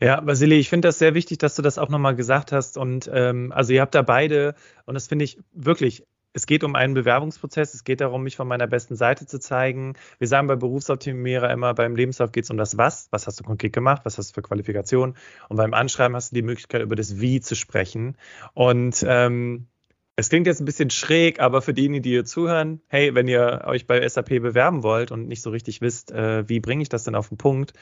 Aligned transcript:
Ja, 0.00 0.26
Vasili, 0.26 0.56
ich 0.56 0.68
finde 0.68 0.88
das 0.88 0.98
sehr 0.98 1.14
wichtig, 1.14 1.38
dass 1.38 1.54
du 1.54 1.62
das 1.62 1.78
auch 1.78 1.88
nochmal 1.88 2.16
gesagt 2.16 2.52
hast. 2.52 2.76
Und 2.76 3.08
ähm, 3.12 3.52
also 3.52 3.72
ihr 3.72 3.80
habt 3.80 3.94
da 3.94 4.02
beide, 4.02 4.54
und 4.86 4.94
das 4.94 5.06
finde 5.06 5.24
ich 5.24 5.38
wirklich, 5.52 6.04
es 6.32 6.46
geht 6.46 6.64
um 6.64 6.74
einen 6.74 6.94
Bewerbungsprozess, 6.94 7.74
es 7.74 7.84
geht 7.84 8.00
darum, 8.00 8.24
mich 8.24 8.34
von 8.34 8.48
meiner 8.48 8.66
besten 8.66 8.96
Seite 8.96 9.24
zu 9.24 9.38
zeigen. 9.38 9.94
Wir 10.18 10.26
sagen 10.26 10.48
bei 10.48 10.56
Berufsoptimierer 10.56 11.50
immer, 11.52 11.74
beim 11.74 11.94
Lebenslauf 11.94 12.32
geht 12.32 12.44
es 12.44 12.50
um 12.50 12.56
das 12.56 12.76
Was, 12.76 13.06
was 13.12 13.28
hast 13.28 13.38
du 13.38 13.44
konkret 13.44 13.72
gemacht, 13.72 14.02
was 14.04 14.18
hast 14.18 14.30
du 14.30 14.34
für 14.34 14.42
Qualifikationen. 14.42 15.16
Und 15.48 15.56
beim 15.56 15.72
Anschreiben 15.72 16.16
hast 16.16 16.32
du 16.32 16.34
die 16.34 16.42
Möglichkeit, 16.42 16.82
über 16.82 16.96
das 16.96 17.20
Wie 17.20 17.40
zu 17.40 17.54
sprechen. 17.54 18.16
Und 18.52 19.04
ähm, 19.06 19.68
es 20.16 20.28
klingt 20.28 20.48
jetzt 20.48 20.60
ein 20.60 20.64
bisschen 20.64 20.90
schräg, 20.90 21.38
aber 21.40 21.62
für 21.62 21.72
diejenigen, 21.72 22.02
die 22.02 22.10
hier 22.10 22.24
zuhören, 22.24 22.80
hey, 22.88 23.14
wenn 23.14 23.28
ihr 23.28 23.62
euch 23.66 23.86
bei 23.86 24.06
SAP 24.06 24.40
bewerben 24.40 24.82
wollt 24.82 25.12
und 25.12 25.28
nicht 25.28 25.42
so 25.42 25.50
richtig 25.50 25.80
wisst, 25.80 26.10
äh, 26.10 26.48
wie 26.48 26.58
bringe 26.58 26.82
ich 26.82 26.88
das 26.88 27.04
denn 27.04 27.14
auf 27.14 27.28
den 27.28 27.38
Punkt, 27.38 27.74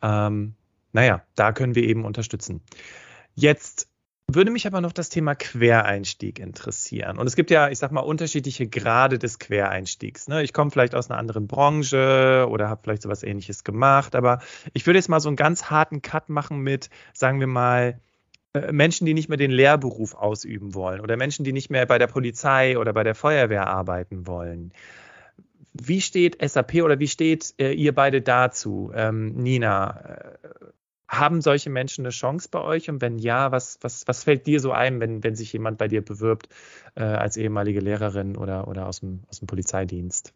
ähm, 0.00 0.54
naja, 0.92 1.22
da 1.34 1.52
können 1.52 1.74
wir 1.74 1.84
eben 1.84 2.04
unterstützen. 2.04 2.62
Jetzt 3.34 3.88
würde 4.30 4.50
mich 4.50 4.66
aber 4.66 4.82
noch 4.82 4.92
das 4.92 5.08
Thema 5.08 5.34
Quereinstieg 5.34 6.38
interessieren. 6.38 7.18
Und 7.18 7.26
es 7.26 7.34
gibt 7.34 7.50
ja, 7.50 7.70
ich 7.70 7.78
sag 7.78 7.92
mal, 7.92 8.00
unterschiedliche 8.00 8.68
Grade 8.68 9.18
des 9.18 9.38
Quereinstiegs. 9.38 10.28
Ne? 10.28 10.42
Ich 10.42 10.52
komme 10.52 10.70
vielleicht 10.70 10.94
aus 10.94 11.10
einer 11.10 11.18
anderen 11.18 11.46
Branche 11.46 12.46
oder 12.50 12.68
habe 12.68 12.82
vielleicht 12.84 13.02
sowas 13.02 13.22
ähnliches 13.22 13.64
gemacht, 13.64 14.14
aber 14.14 14.40
ich 14.74 14.86
würde 14.86 14.98
jetzt 14.98 15.08
mal 15.08 15.20
so 15.20 15.30
einen 15.30 15.36
ganz 15.36 15.70
harten 15.70 16.02
Cut 16.02 16.28
machen 16.28 16.60
mit, 16.60 16.90
sagen 17.14 17.40
wir 17.40 17.46
mal, 17.46 18.00
äh, 18.52 18.70
Menschen, 18.70 19.06
die 19.06 19.14
nicht 19.14 19.30
mehr 19.30 19.38
den 19.38 19.50
Lehrberuf 19.50 20.14
ausüben 20.14 20.74
wollen 20.74 21.00
oder 21.00 21.16
Menschen, 21.16 21.44
die 21.44 21.54
nicht 21.54 21.70
mehr 21.70 21.86
bei 21.86 21.98
der 21.98 22.06
Polizei 22.06 22.78
oder 22.78 22.92
bei 22.92 23.04
der 23.04 23.14
Feuerwehr 23.14 23.66
arbeiten 23.66 24.26
wollen. 24.26 24.72
Wie 25.72 26.02
steht 26.02 26.36
SAP 26.42 26.82
oder 26.82 26.98
wie 26.98 27.08
steht 27.08 27.54
äh, 27.58 27.72
ihr 27.72 27.94
beide 27.94 28.20
dazu? 28.20 28.90
Ähm, 28.94 29.34
Nina, 29.36 30.00
äh, 30.00 30.48
haben 31.08 31.40
solche 31.40 31.70
Menschen 31.70 32.04
eine 32.04 32.10
Chance 32.10 32.48
bei 32.50 32.60
euch? 32.60 32.90
Und 32.90 33.00
wenn 33.00 33.18
ja, 33.18 33.50
was, 33.50 33.78
was, 33.80 34.06
was 34.06 34.24
fällt 34.24 34.46
dir 34.46 34.60
so 34.60 34.72
ein, 34.72 35.00
wenn, 35.00 35.24
wenn 35.24 35.34
sich 35.34 35.52
jemand 35.52 35.78
bei 35.78 35.88
dir 35.88 36.04
bewirbt 36.04 36.48
äh, 36.94 37.02
als 37.02 37.36
ehemalige 37.36 37.80
Lehrerin 37.80 38.36
oder, 38.36 38.68
oder 38.68 38.86
aus, 38.86 39.00
dem, 39.00 39.22
aus 39.28 39.38
dem 39.38 39.46
Polizeidienst? 39.46 40.34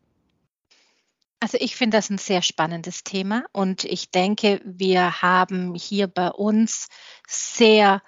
Also 1.40 1.58
ich 1.60 1.74
finde 1.74 1.96
das 1.96 2.08
ein 2.08 2.18
sehr 2.18 2.40
spannendes 2.40 3.02
Thema 3.02 3.44
und 3.50 3.84
ich 3.84 4.12
denke, 4.12 4.60
wir 4.64 5.22
haben 5.22 5.74
hier 5.74 6.06
bei 6.06 6.28
uns 6.30 6.86
sehr, 7.26 8.00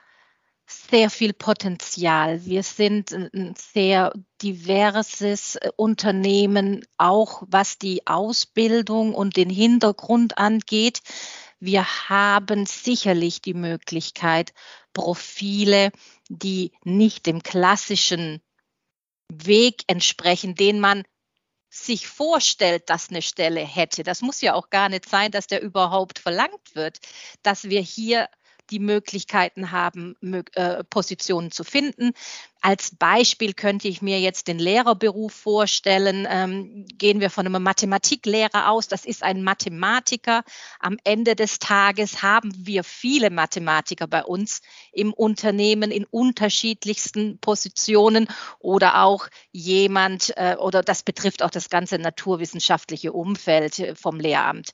sehr 0.66 1.10
viel 1.10 1.32
Potenzial. 1.32 2.44
Wir 2.44 2.62
sind 2.62 3.10
ein 3.10 3.54
sehr 3.56 4.12
diverses 4.40 5.58
Unternehmen, 5.74 6.86
auch 6.96 7.42
was 7.48 7.76
die 7.76 8.06
Ausbildung 8.06 9.14
und 9.14 9.36
den 9.36 9.50
Hintergrund 9.50 10.38
angeht. 10.38 11.00
Wir 11.64 12.10
haben 12.10 12.66
sicherlich 12.66 13.40
die 13.40 13.54
Möglichkeit, 13.54 14.52
Profile, 14.92 15.92
die 16.28 16.72
nicht 16.84 17.24
dem 17.24 17.42
klassischen 17.42 18.42
Weg 19.32 19.82
entsprechen, 19.86 20.54
den 20.56 20.78
man 20.78 21.04
sich 21.70 22.06
vorstellt, 22.06 22.90
dass 22.90 23.08
eine 23.08 23.22
Stelle 23.22 23.60
hätte. 23.60 24.02
Das 24.02 24.20
muss 24.20 24.42
ja 24.42 24.52
auch 24.52 24.68
gar 24.68 24.90
nicht 24.90 25.08
sein, 25.08 25.30
dass 25.30 25.46
der 25.46 25.62
überhaupt 25.62 26.18
verlangt 26.18 26.74
wird, 26.74 26.98
dass 27.42 27.64
wir 27.64 27.80
hier 27.80 28.28
die 28.70 28.78
Möglichkeiten 28.78 29.70
haben, 29.70 30.16
äh, 30.54 30.84
Positionen 30.84 31.50
zu 31.50 31.64
finden. 31.64 32.12
Als 32.60 32.96
Beispiel 32.96 33.52
könnte 33.52 33.88
ich 33.88 34.00
mir 34.00 34.20
jetzt 34.20 34.48
den 34.48 34.58
Lehrerberuf 34.58 35.34
vorstellen. 35.34 36.26
Ähm, 36.28 36.86
gehen 36.96 37.20
wir 37.20 37.28
von 37.28 37.46
einem 37.46 37.62
Mathematiklehrer 37.62 38.70
aus. 38.70 38.88
Das 38.88 39.04
ist 39.04 39.22
ein 39.22 39.42
Mathematiker. 39.42 40.44
Am 40.80 40.96
Ende 41.04 41.36
des 41.36 41.58
Tages 41.58 42.22
haben 42.22 42.54
wir 42.56 42.82
viele 42.82 43.28
Mathematiker 43.28 44.06
bei 44.06 44.24
uns 44.24 44.62
im 44.92 45.12
Unternehmen 45.12 45.90
in 45.90 46.06
unterschiedlichsten 46.06 47.38
Positionen 47.38 48.28
oder 48.60 49.02
auch 49.02 49.28
jemand, 49.52 50.32
äh, 50.36 50.56
oder 50.58 50.82
das 50.82 51.02
betrifft 51.02 51.42
auch 51.42 51.50
das 51.50 51.68
ganze 51.68 51.98
naturwissenschaftliche 51.98 53.12
Umfeld 53.12 53.92
vom 54.00 54.18
Lehramt. 54.18 54.70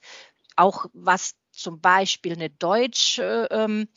Auch 0.54 0.86
was 0.92 1.34
zum 1.60 1.80
Beispiel 1.80 2.32
eine 2.32 2.50
Deutsch, 2.50 3.18
äh, 3.18 3.44
ähm, 3.50 3.88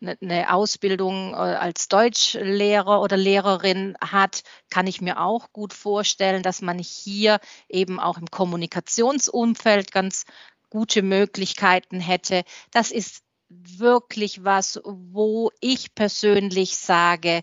eine 0.00 0.16
ne 0.20 0.52
Ausbildung 0.52 1.32
äh, 1.32 1.36
als 1.36 1.88
Deutschlehrer 1.88 3.00
oder 3.00 3.16
Lehrerin 3.16 3.96
hat, 4.00 4.42
kann 4.70 4.86
ich 4.86 5.00
mir 5.00 5.20
auch 5.20 5.52
gut 5.52 5.72
vorstellen, 5.72 6.42
dass 6.42 6.60
man 6.60 6.78
hier 6.78 7.40
eben 7.68 7.98
auch 8.00 8.18
im 8.18 8.26
Kommunikationsumfeld 8.26 9.92
ganz 9.92 10.24
gute 10.70 11.02
Möglichkeiten 11.02 12.00
hätte. 12.00 12.42
Das 12.72 12.90
ist 12.90 13.22
wirklich 13.48 14.44
was, 14.44 14.80
wo 14.84 15.50
ich 15.60 15.94
persönlich 15.94 16.76
sage, 16.76 17.42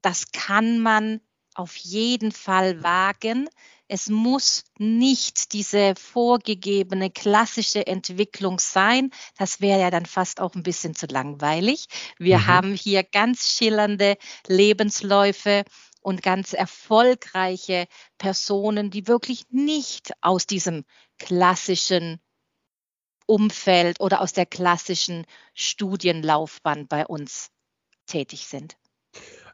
das 0.00 0.32
kann 0.32 0.80
man 0.80 1.20
auf 1.54 1.76
jeden 1.76 2.32
Fall 2.32 2.82
wagen. 2.82 3.48
Es 3.94 4.08
muss 4.08 4.64
nicht 4.78 5.52
diese 5.52 5.94
vorgegebene 5.96 7.10
klassische 7.10 7.86
Entwicklung 7.86 8.58
sein. 8.58 9.10
Das 9.36 9.60
wäre 9.60 9.82
ja 9.82 9.90
dann 9.90 10.06
fast 10.06 10.40
auch 10.40 10.54
ein 10.54 10.62
bisschen 10.62 10.94
zu 10.94 11.04
langweilig. 11.04 11.88
Wir 12.16 12.38
mhm. 12.38 12.46
haben 12.46 12.72
hier 12.72 13.02
ganz 13.02 13.50
schillernde 13.54 14.16
Lebensläufe 14.46 15.64
und 16.00 16.22
ganz 16.22 16.54
erfolgreiche 16.54 17.86
Personen, 18.16 18.90
die 18.90 19.08
wirklich 19.08 19.44
nicht 19.50 20.12
aus 20.22 20.46
diesem 20.46 20.86
klassischen 21.18 22.18
Umfeld 23.26 24.00
oder 24.00 24.22
aus 24.22 24.32
der 24.32 24.46
klassischen 24.46 25.26
Studienlaufbahn 25.52 26.88
bei 26.88 27.06
uns 27.06 27.50
tätig 28.06 28.46
sind. 28.46 28.78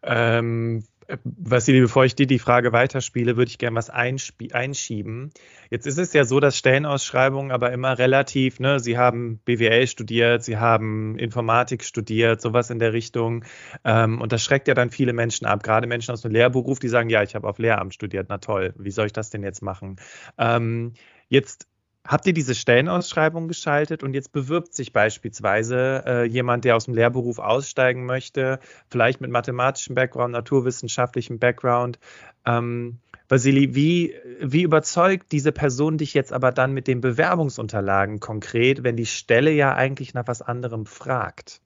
Ähm, 0.05 0.87
Vassili, 1.25 1.81
bevor 1.81 2.05
ich 2.05 2.15
dir 2.15 2.27
die 2.27 2.39
Frage 2.39 2.73
weiterspiele, 2.73 3.37
würde 3.39 3.49
ich 3.49 3.57
gerne 3.57 3.77
was 3.77 3.89
einschieben. 3.89 5.31
Jetzt 5.71 5.87
ist 5.87 5.99
es 5.99 6.13
ja 6.13 6.25
so, 6.25 6.39
dass 6.39 6.59
Stellenausschreibungen 6.59 7.51
aber 7.51 7.73
immer 7.73 7.99
relativ, 7.99 8.61
ne, 8.61 8.79
Sie 8.79 8.99
haben 8.99 9.39
BWL 9.45 9.87
studiert, 9.87 10.45
Sie 10.45 10.59
haben 10.59 11.19
Informatik 11.19 11.83
studiert, 11.83 12.43
sowas 12.43 12.69
in 12.69 12.79
der 12.79 12.93
Richtung. 12.93 13.45
Ähm, 13.85 14.21
und 14.21 14.33
das 14.33 14.43
schreckt 14.43 14.69
ja 14.69 14.75
dann 14.75 14.91
viele 14.91 15.15
Menschen 15.15 15.47
ab, 15.47 15.63
gerade 15.63 15.87
Menschen 15.87 16.13
aus 16.13 16.21
dem 16.21 16.33
Lehrberuf, 16.33 16.79
die 16.79 16.89
sagen, 16.89 17.09
ja, 17.09 17.23
ich 17.23 17.35
habe 17.35 17.49
auf 17.49 17.59
Lehramt 17.59 17.95
studiert, 17.95 18.27
na 18.29 18.39
toll, 18.39 18.75
wie 18.77 18.91
soll 18.91 19.07
ich 19.07 19.13
das 19.15 19.31
denn 19.31 19.43
jetzt 19.43 19.63
machen? 19.63 19.97
Ähm, 20.37 20.93
jetzt 21.29 21.69
Habt 22.09 22.27
ihr 22.27 22.33
diese 22.33 22.55
Stellenausschreibung 22.55 23.49
geschaltet 23.49 24.03
und 24.03 24.15
jetzt 24.15 24.33
bewirbt 24.33 24.75
sich 24.75 24.95
beispielsweise 24.95 26.03
äh, 26.07 26.25
jemand, 26.25 26.65
der 26.65 26.75
aus 26.75 26.87
dem 26.87 26.95
Lehrberuf 26.95 27.39
aussteigen 27.39 28.07
möchte, 28.07 28.61
vielleicht 28.89 29.21
mit 29.21 29.31
mathematischem 29.31 29.95
Background, 29.95 30.33
naturwissenschaftlichem 30.33 31.39
Background. 31.39 31.99
Ähm, 32.47 32.99
Vasili, 33.29 33.75
wie, 33.75 34.15
wie 34.41 34.63
überzeugt 34.63 35.33
diese 35.33 35.53
Person 35.53 35.99
dich 35.99 36.15
jetzt 36.15 36.33
aber 36.33 36.51
dann 36.51 36.73
mit 36.73 36.87
den 36.87 37.03
Bewerbungsunterlagen 37.03 38.21
konkret, 38.21 38.85
wenn 38.85 38.97
die 38.97 39.05
Stelle 39.05 39.51
ja 39.51 39.75
eigentlich 39.75 40.15
nach 40.15 40.27
was 40.27 40.41
anderem 40.41 40.87
fragt? 40.87 41.61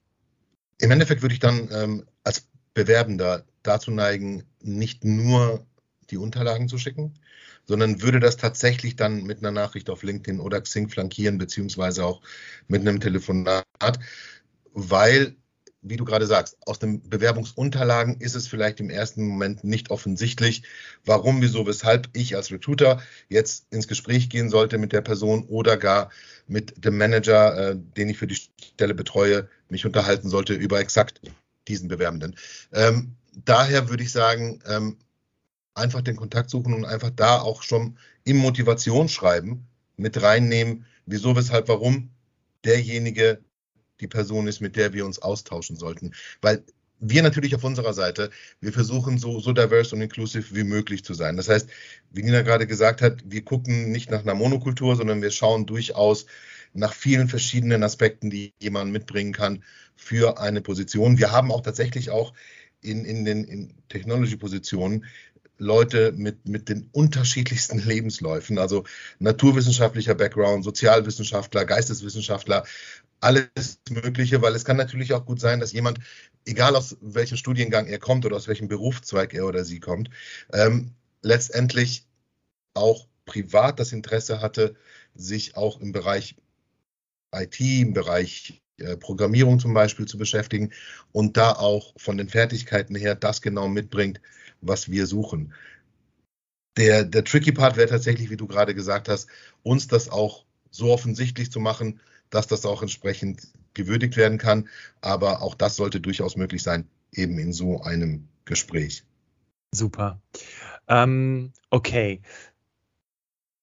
Im 0.77 0.91
Endeffekt 0.91 1.21
würde 1.21 1.35
ich 1.35 1.39
dann 1.39 1.69
ähm, 1.71 2.05
als 2.25 2.49
Bewerbender 2.73 3.45
dazu 3.61 3.91
neigen, 3.91 4.43
nicht 4.59 5.05
nur 5.05 5.65
die 6.09 6.17
Unterlagen 6.17 6.67
zu 6.67 6.77
schicken, 6.77 7.13
sondern 7.65 8.01
würde 8.01 8.19
das 8.19 8.37
tatsächlich 8.37 8.95
dann 8.95 9.23
mit 9.23 9.39
einer 9.39 9.51
Nachricht 9.51 9.89
auf 9.89 10.03
LinkedIn 10.03 10.39
oder 10.39 10.61
Xing 10.61 10.89
flankieren, 10.89 11.37
beziehungsweise 11.37 12.05
auch 12.05 12.21
mit 12.67 12.81
einem 12.81 12.99
Telefonat, 12.99 13.63
weil, 14.73 15.35
wie 15.81 15.97
du 15.97 16.05
gerade 16.05 16.27
sagst, 16.27 16.57
aus 16.65 16.79
den 16.79 17.07
Bewerbungsunterlagen 17.09 18.19
ist 18.19 18.35
es 18.35 18.47
vielleicht 18.47 18.79
im 18.79 18.89
ersten 18.89 19.27
Moment 19.27 19.63
nicht 19.63 19.91
offensichtlich, 19.91 20.63
warum, 21.05 21.41
wieso, 21.41 21.65
weshalb 21.65 22.09
ich 22.13 22.35
als 22.35 22.51
Recruiter 22.51 23.01
jetzt 23.29 23.67
ins 23.71 23.87
Gespräch 23.87 24.29
gehen 24.29 24.49
sollte 24.49 24.77
mit 24.77 24.93
der 24.93 25.01
Person 25.01 25.45
oder 25.47 25.77
gar 25.77 26.09
mit 26.47 26.83
dem 26.83 26.97
Manager, 26.97 27.71
äh, 27.71 27.75
den 27.75 28.09
ich 28.09 28.17
für 28.17 28.27
die 28.27 28.35
Stelle 28.35 28.93
betreue, 28.93 29.49
mich 29.69 29.85
unterhalten 29.85 30.29
sollte 30.29 30.53
über 30.53 30.79
exakt 30.79 31.21
diesen 31.67 31.87
Bewerbenden. 31.87 32.35
Ähm, 32.73 33.15
daher 33.45 33.89
würde 33.89 34.03
ich 34.03 34.11
sagen, 34.11 34.59
ähm, 34.67 34.97
einfach 35.75 36.01
den 36.01 36.15
Kontakt 36.15 36.49
suchen 36.49 36.73
und 36.73 36.85
einfach 36.85 37.09
da 37.09 37.39
auch 37.39 37.63
schon 37.63 37.97
im 38.23 38.37
Motivationsschreiben 38.37 39.65
mit 39.97 40.21
reinnehmen, 40.21 40.85
wieso, 41.05 41.35
weshalb, 41.35 41.67
warum 41.67 42.09
derjenige 42.63 43.39
die 43.99 44.07
Person 44.07 44.47
ist, 44.47 44.61
mit 44.61 44.75
der 44.75 44.93
wir 44.93 45.05
uns 45.05 45.19
austauschen 45.19 45.75
sollten. 45.75 46.13
Weil 46.41 46.63
wir 46.99 47.21
natürlich 47.21 47.55
auf 47.55 47.63
unserer 47.63 47.93
Seite, 47.93 48.29
wir 48.61 48.71
versuchen 48.71 49.17
so, 49.17 49.39
so 49.39 49.51
diverse 49.51 49.95
und 49.95 50.01
inclusive 50.01 50.55
wie 50.55 50.63
möglich 50.63 51.03
zu 51.03 51.13
sein. 51.13 51.35
Das 51.35 51.49
heißt, 51.49 51.69
wie 52.11 52.23
Nina 52.23 52.41
gerade 52.41 52.65
gesagt 52.65 53.01
hat, 53.01 53.23
wir 53.25 53.43
gucken 53.43 53.91
nicht 53.91 54.09
nach 54.09 54.21
einer 54.21 54.35
Monokultur, 54.35 54.95
sondern 54.95 55.21
wir 55.21 55.31
schauen 55.31 55.65
durchaus 55.65 56.25
nach 56.73 56.93
vielen 56.93 57.27
verschiedenen 57.27 57.83
Aspekten, 57.83 58.29
die 58.29 58.53
jemand 58.59 58.91
mitbringen 58.91 59.33
kann 59.33 59.63
für 59.95 60.39
eine 60.39 60.61
Position. 60.61 61.17
Wir 61.17 61.31
haben 61.31 61.51
auch 61.51 61.61
tatsächlich 61.61 62.09
auch 62.09 62.33
in, 62.81 63.05
in 63.05 63.25
den 63.25 63.43
in 63.43 63.73
Technology-Positionen 63.89 65.05
Leute 65.63 66.11
mit, 66.11 66.47
mit 66.47 66.69
den 66.69 66.89
unterschiedlichsten 66.91 67.79
Lebensläufen, 67.85 68.59
also 68.59 68.83
naturwissenschaftlicher 69.19 70.15
Background, 70.15 70.63
Sozialwissenschaftler, 70.63 71.65
Geisteswissenschaftler, 71.65 72.65
alles 73.19 73.79
Mögliche, 73.89 74.41
weil 74.41 74.53
es 74.53 74.65
kann 74.65 74.77
natürlich 74.77 75.13
auch 75.13 75.25
gut 75.25 75.39
sein, 75.39 75.59
dass 75.61 75.71
jemand, 75.71 75.99
egal 76.45 76.75
aus 76.75 76.97
welchem 76.99 77.37
Studiengang 77.37 77.87
er 77.87 77.99
kommt 77.99 78.25
oder 78.25 78.35
aus 78.35 78.47
welchem 78.47 78.67
Berufszweig 78.67 79.33
er 79.33 79.45
oder 79.45 79.63
sie 79.63 79.79
kommt, 79.79 80.09
ähm, 80.51 80.91
letztendlich 81.21 82.05
auch 82.73 83.07
privat 83.25 83.79
das 83.79 83.93
Interesse 83.93 84.41
hatte, 84.41 84.75
sich 85.15 85.55
auch 85.55 85.79
im 85.79 85.93
Bereich 85.93 86.35
IT, 87.33 87.59
im 87.59 87.93
Bereich 87.93 88.61
äh, 88.77 88.97
Programmierung 88.97 89.59
zum 89.59 89.73
Beispiel 89.73 90.05
zu 90.07 90.17
beschäftigen 90.17 90.71
und 91.11 91.37
da 91.37 91.53
auch 91.53 91.93
von 91.97 92.17
den 92.17 92.27
Fertigkeiten 92.27 92.95
her 92.95 93.15
das 93.15 93.41
genau 93.41 93.67
mitbringt, 93.67 94.19
was 94.67 94.89
wir 94.89 95.07
suchen. 95.07 95.53
Der, 96.77 97.03
der 97.03 97.23
tricky 97.23 97.51
Part 97.51 97.77
wäre 97.77 97.89
tatsächlich, 97.89 98.29
wie 98.29 98.37
du 98.37 98.47
gerade 98.47 98.73
gesagt 98.73 99.07
hast, 99.07 99.27
uns 99.61 99.87
das 99.87 100.09
auch 100.09 100.45
so 100.71 100.91
offensichtlich 100.91 101.51
zu 101.51 101.59
machen, 101.59 101.99
dass 102.29 102.47
das 102.47 102.65
auch 102.65 102.81
entsprechend 102.81 103.47
gewürdigt 103.73 104.17
werden 104.17 104.37
kann. 104.37 104.67
Aber 105.01 105.41
auch 105.41 105.55
das 105.55 105.75
sollte 105.75 106.01
durchaus 106.01 106.35
möglich 106.35 106.63
sein, 106.63 106.87
eben 107.11 107.37
in 107.37 107.53
so 107.53 107.81
einem 107.81 108.27
Gespräch. 108.45 109.03
Super. 109.71 110.19
Ähm, 110.87 111.51
okay. 111.69 112.21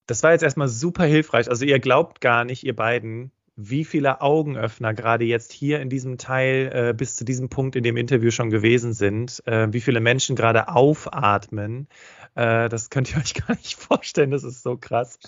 Das 0.06 0.22
war 0.22 0.32
jetzt 0.32 0.42
erstmal 0.42 0.68
super 0.68 1.04
hilfreich. 1.04 1.48
Also 1.48 1.64
ihr 1.64 1.78
glaubt 1.78 2.20
gar 2.20 2.44
nicht, 2.44 2.64
ihr 2.64 2.74
beiden, 2.74 3.30
wie 3.62 3.84
viele 3.84 4.20
Augenöffner 4.20 4.94
gerade 4.94 5.24
jetzt 5.24 5.52
hier 5.52 5.80
in 5.80 5.90
diesem 5.90 6.16
Teil 6.16 6.70
äh, 6.72 6.94
bis 6.94 7.16
zu 7.16 7.24
diesem 7.24 7.48
Punkt 7.48 7.76
in 7.76 7.82
dem 7.82 7.96
Interview 7.96 8.30
schon 8.30 8.50
gewesen 8.50 8.92
sind, 8.94 9.42
äh, 9.46 9.72
wie 9.72 9.80
viele 9.80 10.00
Menschen 10.00 10.36
gerade 10.36 10.68
aufatmen. 10.68 11.88
Äh, 12.34 12.68
das 12.68 12.90
könnt 12.90 13.12
ihr 13.12 13.18
euch 13.20 13.34
gar 13.34 13.54
nicht 13.56 13.74
vorstellen, 13.74 14.30
das 14.30 14.44
ist 14.44 14.62
so 14.62 14.76
krass. 14.76 15.18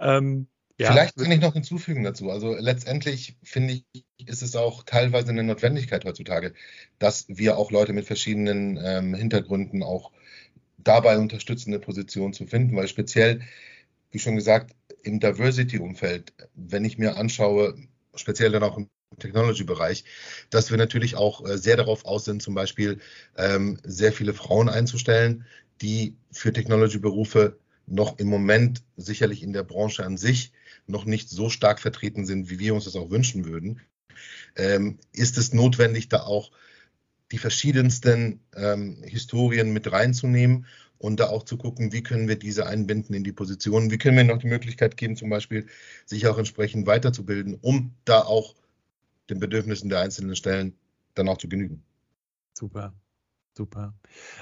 Ähm, 0.00 0.48
ja. 0.78 0.90
Vielleicht 0.90 1.16
kann 1.16 1.30
ich 1.30 1.40
noch 1.40 1.52
hinzufügen 1.52 2.02
dazu. 2.02 2.30
Also 2.30 2.56
letztendlich 2.58 3.36
finde 3.44 3.82
ich, 3.92 4.04
ist 4.26 4.42
es 4.42 4.56
auch 4.56 4.82
teilweise 4.82 5.30
eine 5.30 5.44
Notwendigkeit 5.44 6.04
heutzutage, 6.04 6.54
dass 6.98 7.26
wir 7.28 7.56
auch 7.56 7.70
Leute 7.70 7.92
mit 7.92 8.06
verschiedenen 8.06 8.80
ähm, 8.82 9.14
Hintergründen 9.14 9.82
auch 9.82 10.10
dabei 10.78 11.18
unterstützende 11.18 11.78
Positionen 11.78 12.32
zu 12.32 12.46
finden, 12.46 12.74
weil 12.74 12.88
speziell, 12.88 13.42
wie 14.10 14.18
schon 14.18 14.34
gesagt, 14.34 14.74
im 15.02 15.20
Diversity-Umfeld, 15.20 16.32
wenn 16.54 16.84
ich 16.84 16.98
mir 16.98 17.16
anschaue, 17.16 17.76
speziell 18.14 18.52
dann 18.52 18.62
auch 18.62 18.76
im 18.76 18.88
Technology-Bereich, 19.18 20.04
dass 20.50 20.70
wir 20.70 20.78
natürlich 20.78 21.16
auch 21.16 21.46
äh, 21.46 21.58
sehr 21.58 21.76
darauf 21.76 22.04
aus 22.04 22.24
sind, 22.24 22.42
zum 22.42 22.54
Beispiel 22.54 22.98
ähm, 23.36 23.78
sehr 23.84 24.12
viele 24.12 24.34
Frauen 24.34 24.68
einzustellen, 24.68 25.44
die 25.80 26.16
für 26.30 26.52
Technology-Berufe 26.52 27.58
noch 27.86 28.18
im 28.18 28.28
Moment 28.28 28.82
sicherlich 28.96 29.42
in 29.42 29.52
der 29.52 29.64
Branche 29.64 30.04
an 30.04 30.16
sich 30.16 30.52
noch 30.86 31.04
nicht 31.04 31.28
so 31.28 31.50
stark 31.50 31.80
vertreten 31.80 32.24
sind, 32.24 32.48
wie 32.48 32.58
wir 32.58 32.74
uns 32.74 32.84
das 32.84 32.96
auch 32.96 33.10
wünschen 33.10 33.44
würden, 33.44 33.80
ähm, 34.56 34.98
ist 35.12 35.38
es 35.38 35.52
notwendig, 35.52 36.08
da 36.08 36.22
auch 36.22 36.52
die 37.32 37.38
verschiedensten 37.38 38.40
ähm, 38.54 39.02
Historien 39.04 39.72
mit 39.72 39.90
reinzunehmen 39.90 40.66
und 41.02 41.18
da 41.18 41.28
auch 41.30 41.42
zu 41.42 41.56
gucken, 41.56 41.92
wie 41.92 42.02
können 42.04 42.28
wir 42.28 42.38
diese 42.38 42.66
einbinden 42.66 43.12
in 43.14 43.24
die 43.24 43.32
Positionen, 43.32 43.90
wie 43.90 43.98
können 43.98 44.16
wir 44.16 44.22
noch 44.22 44.38
die 44.38 44.46
Möglichkeit 44.46 44.96
geben, 44.96 45.16
zum 45.16 45.30
Beispiel 45.30 45.66
sich 46.06 46.28
auch 46.28 46.38
entsprechend 46.38 46.86
weiterzubilden, 46.86 47.58
um 47.60 47.92
da 48.04 48.20
auch 48.20 48.54
den 49.28 49.40
Bedürfnissen 49.40 49.90
der 49.90 50.00
einzelnen 50.00 50.36
Stellen 50.36 50.78
dann 51.14 51.28
auch 51.28 51.38
zu 51.38 51.48
genügen. 51.48 51.82
Super. 52.54 52.94
Super. 53.54 53.92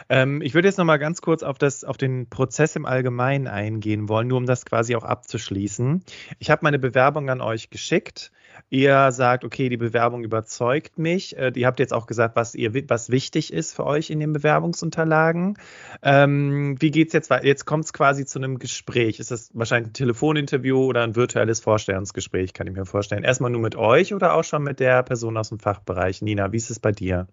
Ähm, 0.08 0.40
ich 0.40 0.54
würde 0.54 0.68
jetzt 0.68 0.78
noch 0.78 0.84
mal 0.84 0.98
ganz 0.98 1.20
kurz 1.20 1.42
auf, 1.42 1.58
das, 1.58 1.82
auf 1.82 1.96
den 1.96 2.30
Prozess 2.30 2.76
im 2.76 2.86
Allgemeinen 2.86 3.48
eingehen 3.48 4.08
wollen, 4.08 4.28
nur 4.28 4.38
um 4.38 4.46
das 4.46 4.64
quasi 4.64 4.94
auch 4.94 5.02
abzuschließen. 5.02 6.04
Ich 6.38 6.48
habe 6.48 6.60
meine 6.62 6.78
Bewerbung 6.78 7.28
an 7.28 7.40
euch 7.40 7.70
geschickt. 7.70 8.30
Ihr 8.68 9.10
sagt, 9.10 9.44
okay, 9.44 9.68
die 9.68 9.76
Bewerbung 9.76 10.22
überzeugt 10.22 10.96
mich. 10.96 11.36
Äh, 11.36 11.50
ihr 11.56 11.66
habt 11.66 11.80
jetzt 11.80 11.92
auch 11.92 12.06
gesagt, 12.06 12.36
was, 12.36 12.54
ihr, 12.54 12.72
was 12.88 13.10
wichtig 13.10 13.52
ist 13.52 13.74
für 13.74 13.84
euch 13.84 14.10
in 14.10 14.20
den 14.20 14.32
Bewerbungsunterlagen. 14.32 15.58
Ähm, 16.02 16.76
wie 16.80 16.92
geht 16.92 17.08
es 17.08 17.12
jetzt 17.12 17.30
weiter? 17.30 17.46
Jetzt 17.46 17.64
kommt 17.64 17.86
es 17.86 17.92
quasi 17.92 18.26
zu 18.26 18.38
einem 18.38 18.60
Gespräch. 18.60 19.18
Ist 19.18 19.32
das 19.32 19.50
wahrscheinlich 19.54 19.90
ein 19.90 19.94
Telefoninterview 19.94 20.84
oder 20.84 21.02
ein 21.02 21.16
virtuelles 21.16 21.58
Vorstellungsgespräch, 21.58 22.52
kann 22.52 22.68
ich 22.68 22.74
mir 22.74 22.86
vorstellen. 22.86 23.24
Erstmal 23.24 23.50
nur 23.50 23.60
mit 23.60 23.74
euch 23.74 24.14
oder 24.14 24.34
auch 24.34 24.44
schon 24.44 24.62
mit 24.62 24.78
der 24.78 25.02
Person 25.02 25.36
aus 25.36 25.48
dem 25.48 25.58
Fachbereich? 25.58 26.22
Nina, 26.22 26.52
wie 26.52 26.58
ist 26.58 26.70
es 26.70 26.78
bei 26.78 26.92
dir? 26.92 27.26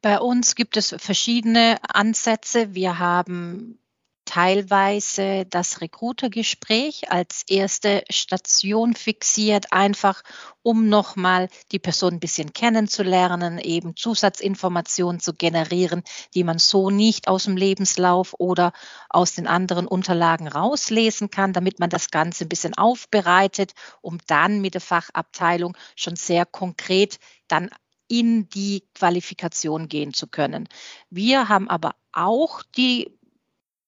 Bei 0.00 0.20
uns 0.20 0.54
gibt 0.54 0.76
es 0.76 0.94
verschiedene 0.98 1.76
Ansätze. 1.82 2.72
Wir 2.74 3.00
haben 3.00 3.80
teilweise 4.28 5.46
das 5.46 5.80
Recruitergespräch 5.80 7.10
als 7.10 7.42
erste 7.48 8.04
Station 8.10 8.94
fixiert, 8.94 9.72
einfach 9.72 10.22
um 10.62 10.88
nochmal 10.88 11.48
die 11.72 11.78
Person 11.78 12.14
ein 12.14 12.20
bisschen 12.20 12.52
kennenzulernen, 12.52 13.58
eben 13.58 13.96
Zusatzinformationen 13.96 15.18
zu 15.18 15.32
generieren, 15.32 16.02
die 16.34 16.44
man 16.44 16.58
so 16.58 16.90
nicht 16.90 17.26
aus 17.26 17.44
dem 17.44 17.56
Lebenslauf 17.56 18.34
oder 18.38 18.72
aus 19.08 19.34
den 19.34 19.46
anderen 19.46 19.86
Unterlagen 19.88 20.46
rauslesen 20.46 21.30
kann, 21.30 21.54
damit 21.54 21.80
man 21.80 21.90
das 21.90 22.10
Ganze 22.10 22.44
ein 22.44 22.50
bisschen 22.50 22.74
aufbereitet, 22.74 23.72
um 24.02 24.18
dann 24.26 24.60
mit 24.60 24.74
der 24.74 24.80
Fachabteilung 24.82 25.76
schon 25.96 26.16
sehr 26.16 26.44
konkret 26.44 27.18
dann 27.48 27.70
in 28.08 28.48
die 28.48 28.84
Qualifikation 28.94 29.88
gehen 29.88 30.14
zu 30.14 30.26
können. 30.26 30.68
Wir 31.10 31.48
haben 31.48 31.68
aber 31.68 31.94
auch 32.12 32.62
die 32.76 33.12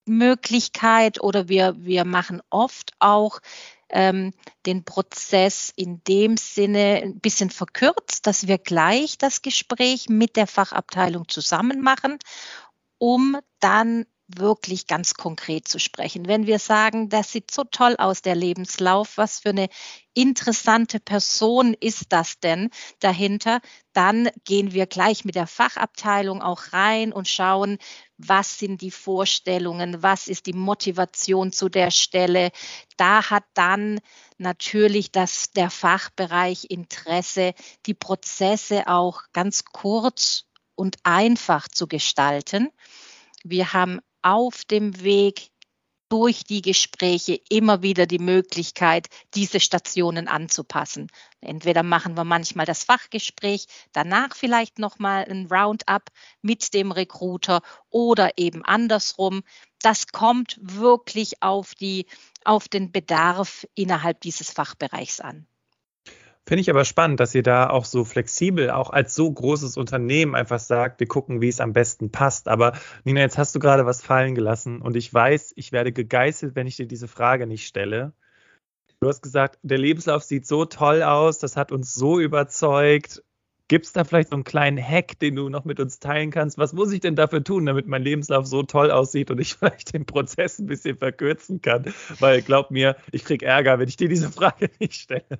Möglichkeit 0.04 1.22
oder 1.22 1.48
wir, 1.48 1.74
wir 1.78 2.04
machen 2.04 2.42
oft 2.50 2.92
auch 2.98 3.40
ähm, 3.88 4.32
den 4.66 4.84
Prozess 4.84 5.72
in 5.74 6.02
dem 6.04 6.36
Sinne 6.36 7.00
ein 7.02 7.20
bisschen 7.20 7.50
verkürzt, 7.50 8.26
dass 8.26 8.46
wir 8.46 8.58
gleich 8.58 9.18
das 9.18 9.42
Gespräch 9.42 10.08
mit 10.08 10.36
der 10.36 10.46
Fachabteilung 10.46 11.28
zusammen 11.28 11.80
machen, 11.80 12.18
um 12.98 13.38
dann 13.58 14.06
wirklich 14.36 14.86
ganz 14.86 15.14
konkret 15.14 15.66
zu 15.66 15.78
sprechen. 15.78 16.26
Wenn 16.26 16.46
wir 16.46 16.58
sagen, 16.58 17.08
das 17.08 17.32
sieht 17.32 17.50
so 17.50 17.64
toll 17.64 17.96
aus, 17.98 18.22
der 18.22 18.34
Lebenslauf, 18.34 19.16
was 19.16 19.40
für 19.40 19.50
eine 19.50 19.68
interessante 20.14 21.00
Person 21.00 21.74
ist 21.78 22.06
das 22.10 22.40
denn 22.40 22.70
dahinter, 23.00 23.60
dann 23.92 24.28
gehen 24.44 24.72
wir 24.72 24.86
gleich 24.86 25.24
mit 25.24 25.34
der 25.34 25.46
Fachabteilung 25.46 26.42
auch 26.42 26.72
rein 26.72 27.12
und 27.12 27.28
schauen, 27.28 27.78
was 28.18 28.58
sind 28.58 28.82
die 28.82 28.90
Vorstellungen, 28.90 30.02
was 30.02 30.28
ist 30.28 30.46
die 30.46 30.52
Motivation 30.52 31.52
zu 31.52 31.68
der 31.68 31.90
Stelle. 31.90 32.50
Da 32.96 33.30
hat 33.30 33.44
dann 33.54 34.00
natürlich 34.38 35.10
das, 35.10 35.50
der 35.52 35.70
Fachbereich 35.70 36.66
Interesse, 36.68 37.54
die 37.86 37.94
Prozesse 37.94 38.88
auch 38.88 39.22
ganz 39.32 39.64
kurz 39.64 40.44
und 40.74 40.96
einfach 41.02 41.68
zu 41.68 41.86
gestalten. 41.86 42.70
Wir 43.42 43.72
haben 43.72 44.00
auf 44.22 44.64
dem 44.64 45.02
Weg 45.02 45.50
durch 46.10 46.42
die 46.42 46.60
Gespräche 46.60 47.40
immer 47.48 47.82
wieder 47.82 48.04
die 48.04 48.18
Möglichkeit, 48.18 49.06
diese 49.34 49.60
Stationen 49.60 50.26
anzupassen. 50.26 51.06
Entweder 51.40 51.84
machen 51.84 52.16
wir 52.16 52.24
manchmal 52.24 52.66
das 52.66 52.82
Fachgespräch, 52.82 53.66
danach 53.92 54.34
vielleicht 54.34 54.80
nochmal 54.80 55.24
ein 55.30 55.46
Roundup 55.46 56.10
mit 56.42 56.74
dem 56.74 56.90
Recruiter 56.90 57.62
oder 57.90 58.36
eben 58.36 58.64
andersrum. 58.64 59.42
Das 59.82 60.08
kommt 60.08 60.58
wirklich 60.60 61.42
auf, 61.42 61.76
die, 61.76 62.06
auf 62.44 62.68
den 62.68 62.90
Bedarf 62.90 63.64
innerhalb 63.76 64.20
dieses 64.20 64.50
Fachbereichs 64.50 65.20
an. 65.20 65.46
Finde 66.50 66.62
ich 66.62 66.70
aber 66.70 66.84
spannend, 66.84 67.20
dass 67.20 67.32
ihr 67.32 67.44
da 67.44 67.70
auch 67.70 67.84
so 67.84 68.04
flexibel, 68.04 68.70
auch 68.72 68.90
als 68.90 69.14
so 69.14 69.30
großes 69.30 69.76
Unternehmen 69.76 70.34
einfach 70.34 70.58
sagt, 70.58 70.98
wir 70.98 71.06
gucken, 71.06 71.40
wie 71.40 71.46
es 71.46 71.60
am 71.60 71.72
besten 71.72 72.10
passt. 72.10 72.48
Aber 72.48 72.72
Nina, 73.04 73.20
jetzt 73.20 73.38
hast 73.38 73.54
du 73.54 73.60
gerade 73.60 73.86
was 73.86 74.02
fallen 74.02 74.34
gelassen 74.34 74.82
und 74.82 74.96
ich 74.96 75.14
weiß, 75.14 75.52
ich 75.54 75.70
werde 75.70 75.92
gegeißelt, 75.92 76.56
wenn 76.56 76.66
ich 76.66 76.74
dir 76.74 76.86
diese 76.88 77.06
Frage 77.06 77.46
nicht 77.46 77.68
stelle. 77.68 78.14
Du 78.98 79.06
hast 79.06 79.22
gesagt, 79.22 79.60
der 79.62 79.78
Lebenslauf 79.78 80.24
sieht 80.24 80.44
so 80.44 80.64
toll 80.64 81.04
aus, 81.04 81.38
das 81.38 81.56
hat 81.56 81.70
uns 81.70 81.94
so 81.94 82.18
überzeugt. 82.18 83.22
Gibt 83.70 83.86
es 83.86 83.92
da 83.92 84.02
vielleicht 84.02 84.30
so 84.30 84.34
einen 84.34 84.42
kleinen 84.42 84.84
Hack, 84.84 85.20
den 85.20 85.36
du 85.36 85.48
noch 85.48 85.64
mit 85.64 85.78
uns 85.78 86.00
teilen 86.00 86.32
kannst? 86.32 86.58
Was 86.58 86.72
muss 86.72 86.90
ich 86.90 86.98
denn 86.98 87.14
dafür 87.14 87.44
tun, 87.44 87.66
damit 87.66 87.86
mein 87.86 88.02
Lebenslauf 88.02 88.44
so 88.44 88.64
toll 88.64 88.90
aussieht 88.90 89.30
und 89.30 89.40
ich 89.40 89.54
vielleicht 89.58 89.94
den 89.94 90.06
Prozess 90.06 90.58
ein 90.58 90.66
bisschen 90.66 90.98
verkürzen 90.98 91.62
kann? 91.62 91.94
Weil 92.18 92.42
glaub 92.42 92.72
mir, 92.72 92.96
ich 93.12 93.24
kriege 93.24 93.46
Ärger, 93.46 93.78
wenn 93.78 93.88
ich 93.88 93.96
dir 93.96 94.08
diese 94.08 94.32
Frage 94.32 94.70
nicht 94.80 94.94
stelle. 94.94 95.38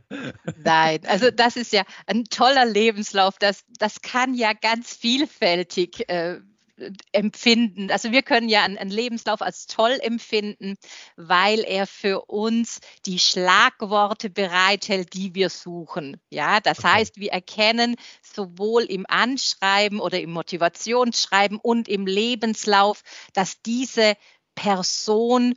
Nein, 0.63 1.01
also 1.09 1.33
das 1.33 1.57
ist 1.57 1.73
ja 1.73 1.83
ein 2.07 2.23
toller 2.23 2.67
Lebenslauf. 2.67 3.37
Das, 3.41 3.65
das 3.81 4.01
kann 4.01 4.35
ja 4.35 4.53
ganz 4.53 4.95
vielfältig 4.95 6.09
äh, 6.09 6.39
empfinden. 7.13 7.91
Also 7.91 8.13
wir 8.13 8.23
können 8.23 8.49
ja 8.49 8.63
einen, 8.63 8.79
einen, 8.79 8.91
Lebenslauf 8.91 9.43
als 9.43 9.67
toll 9.67 9.99
empfinden, 10.03 10.77
weil 11.17 11.61
er 11.61 11.87
für 11.87 12.23
uns 12.27 12.81
die 13.07 13.19
Schlagworte 13.19 14.31
bereithält, 14.31 15.15
die 15.15 15.35
wir 15.35 15.51
suchen. 15.51 16.21
Ja, 16.31 16.61
das 16.61 16.83
heißt, 16.83 17.17
wir 17.17 17.33
erkennen 17.33 17.97
sowohl 18.23 18.85
im 18.85 19.07
Anschreiben 19.09 20.01
oder 20.01 20.21
im 20.21 20.33
Motivationsschreiben 20.33 21.59
und 21.59 21.89
im 21.89 22.07
Lebenslauf, 22.07 23.03
dass 23.33 23.63
diese 23.63 24.15
Person 24.55 25.55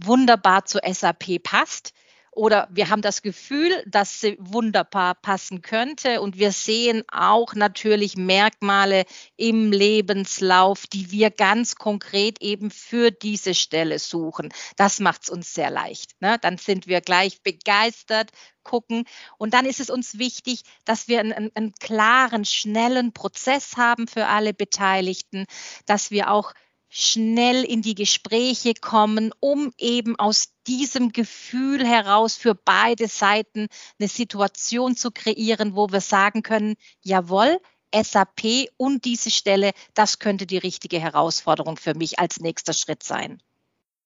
wunderbar 0.00 0.64
zur 0.64 0.80
SAP 0.84 1.42
passt 1.42 1.92
oder 2.34 2.68
wir 2.70 2.90
haben 2.90 3.02
das 3.02 3.22
Gefühl, 3.22 3.82
dass 3.86 4.20
sie 4.20 4.36
wunderbar 4.40 5.14
passen 5.14 5.62
könnte 5.62 6.20
und 6.20 6.38
wir 6.38 6.52
sehen 6.52 7.04
auch 7.10 7.54
natürlich 7.54 8.16
Merkmale 8.16 9.04
im 9.36 9.72
Lebenslauf, 9.72 10.86
die 10.86 11.10
wir 11.10 11.30
ganz 11.30 11.76
konkret 11.76 12.40
eben 12.40 12.70
für 12.70 13.10
diese 13.10 13.54
Stelle 13.54 13.98
suchen. 13.98 14.52
Das 14.76 15.00
macht 15.00 15.24
es 15.24 15.28
uns 15.28 15.54
sehr 15.54 15.70
leicht. 15.70 16.20
Ne? 16.20 16.38
Dann 16.40 16.58
sind 16.58 16.86
wir 16.86 17.00
gleich 17.00 17.42
begeistert, 17.42 18.30
gucken. 18.64 19.04
Und 19.38 19.54
dann 19.54 19.66
ist 19.66 19.78
es 19.78 19.90
uns 19.90 20.18
wichtig, 20.18 20.62
dass 20.84 21.06
wir 21.06 21.20
einen, 21.20 21.50
einen 21.54 21.72
klaren, 21.74 22.44
schnellen 22.44 23.12
Prozess 23.12 23.76
haben 23.76 24.08
für 24.08 24.26
alle 24.26 24.54
Beteiligten, 24.54 25.46
dass 25.86 26.10
wir 26.10 26.30
auch 26.30 26.52
schnell 26.88 27.64
in 27.64 27.82
die 27.82 27.94
Gespräche 27.94 28.74
kommen, 28.74 29.32
um 29.40 29.72
eben 29.78 30.16
aus 30.16 30.52
diesem 30.66 31.12
Gefühl 31.12 31.84
heraus 31.84 32.36
für 32.36 32.54
beide 32.54 33.08
Seiten 33.08 33.66
eine 33.98 34.08
Situation 34.08 34.96
zu 34.96 35.10
kreieren, 35.10 35.74
wo 35.74 35.90
wir 35.90 36.00
sagen 36.00 36.42
können, 36.42 36.76
jawohl, 37.02 37.58
SAP 37.94 38.68
und 38.76 39.04
diese 39.04 39.30
Stelle, 39.30 39.72
das 39.94 40.18
könnte 40.18 40.46
die 40.46 40.58
richtige 40.58 41.00
Herausforderung 41.00 41.76
für 41.76 41.94
mich 41.94 42.18
als 42.18 42.40
nächster 42.40 42.72
Schritt 42.72 43.02
sein. 43.02 43.40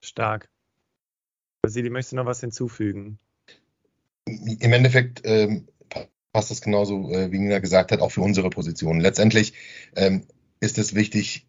Stark. 0.02 0.48
Vasili, 1.62 1.90
möchtest 1.90 2.12
du 2.12 2.16
noch 2.16 2.26
was 2.26 2.40
hinzufügen? 2.40 3.18
Im 4.26 4.72
Endeffekt 4.72 5.22
ähm, 5.24 5.68
passt 6.32 6.50
das 6.50 6.60
genauso, 6.60 7.10
äh, 7.10 7.32
wie 7.32 7.38
Nina 7.38 7.58
gesagt 7.58 7.92
hat, 7.92 8.00
auch 8.00 8.10
für 8.10 8.20
unsere 8.20 8.50
Position. 8.50 9.00
Letztendlich 9.00 9.54
ähm, 9.96 10.26
ist 10.60 10.78
es 10.78 10.94
wichtig, 10.94 11.46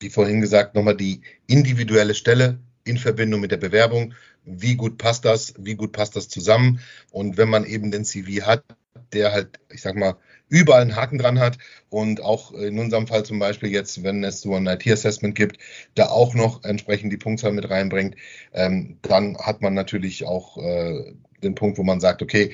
wie 0.00 0.10
vorhin 0.10 0.40
gesagt, 0.40 0.74
nochmal 0.74 0.96
die 0.96 1.20
individuelle 1.46 2.14
Stelle 2.14 2.58
in 2.84 2.98
Verbindung 2.98 3.40
mit 3.40 3.50
der 3.50 3.56
Bewerbung. 3.58 4.14
Wie 4.44 4.76
gut 4.76 4.98
passt 4.98 5.24
das? 5.24 5.54
Wie 5.58 5.74
gut 5.74 5.92
passt 5.92 6.16
das 6.16 6.28
zusammen? 6.28 6.80
Und 7.10 7.36
wenn 7.36 7.50
man 7.50 7.64
eben 7.64 7.90
den 7.90 8.04
CV 8.04 8.46
hat, 8.46 8.64
der 9.12 9.32
halt, 9.32 9.60
ich 9.70 9.82
sag 9.82 9.96
mal, 9.96 10.16
überall 10.48 10.82
einen 10.82 10.96
Haken 10.96 11.18
dran 11.18 11.38
hat 11.38 11.58
und 11.90 12.22
auch 12.22 12.52
in 12.52 12.78
unserem 12.78 13.06
Fall 13.06 13.24
zum 13.24 13.38
Beispiel 13.38 13.70
jetzt, 13.70 14.02
wenn 14.02 14.24
es 14.24 14.40
so 14.40 14.54
ein 14.54 14.66
IT-Assessment 14.66 15.34
gibt, 15.34 15.58
da 15.94 16.06
auch 16.06 16.34
noch 16.34 16.64
entsprechend 16.64 17.12
die 17.12 17.18
Punktzahl 17.18 17.52
mit 17.52 17.68
reinbringt, 17.68 18.16
ähm, 18.52 18.98
dann 19.02 19.36
hat 19.38 19.60
man 19.60 19.74
natürlich 19.74 20.24
auch 20.24 20.56
äh, 20.58 21.14
den 21.42 21.54
Punkt, 21.54 21.78
wo 21.78 21.82
man 21.82 22.00
sagt, 22.00 22.22
okay, 22.22 22.52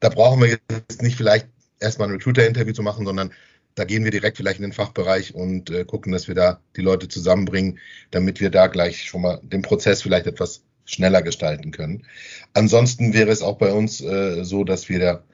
da 0.00 0.08
brauchen 0.08 0.40
wir 0.40 0.48
jetzt 0.48 1.02
nicht 1.02 1.16
vielleicht 1.16 1.48
erstmal 1.80 2.08
ein 2.08 2.14
Recruiter-Interview 2.14 2.72
zu 2.72 2.82
machen, 2.82 3.06
sondern 3.06 3.32
da 3.74 3.84
gehen 3.84 4.04
wir 4.04 4.10
direkt 4.10 4.36
vielleicht 4.36 4.58
in 4.58 4.64
den 4.64 4.72
Fachbereich 4.72 5.34
und 5.34 5.70
äh, 5.70 5.84
gucken, 5.84 6.12
dass 6.12 6.28
wir 6.28 6.34
da 6.34 6.60
die 6.76 6.82
Leute 6.82 7.08
zusammenbringen, 7.08 7.78
damit 8.10 8.40
wir 8.40 8.50
da 8.50 8.66
gleich 8.66 9.04
schon 9.04 9.22
mal 9.22 9.40
den 9.42 9.62
Prozess 9.62 10.02
vielleicht 10.02 10.26
etwas 10.26 10.64
schneller 10.84 11.22
gestalten 11.22 11.70
können. 11.70 12.06
Ansonsten 12.52 13.14
wäre 13.14 13.30
es 13.30 13.42
auch 13.42 13.58
bei 13.58 13.72
uns 13.72 14.00
äh, 14.00 14.44
so, 14.44 14.64
dass 14.64 14.88
wir 14.88 14.98
da, 14.98 15.24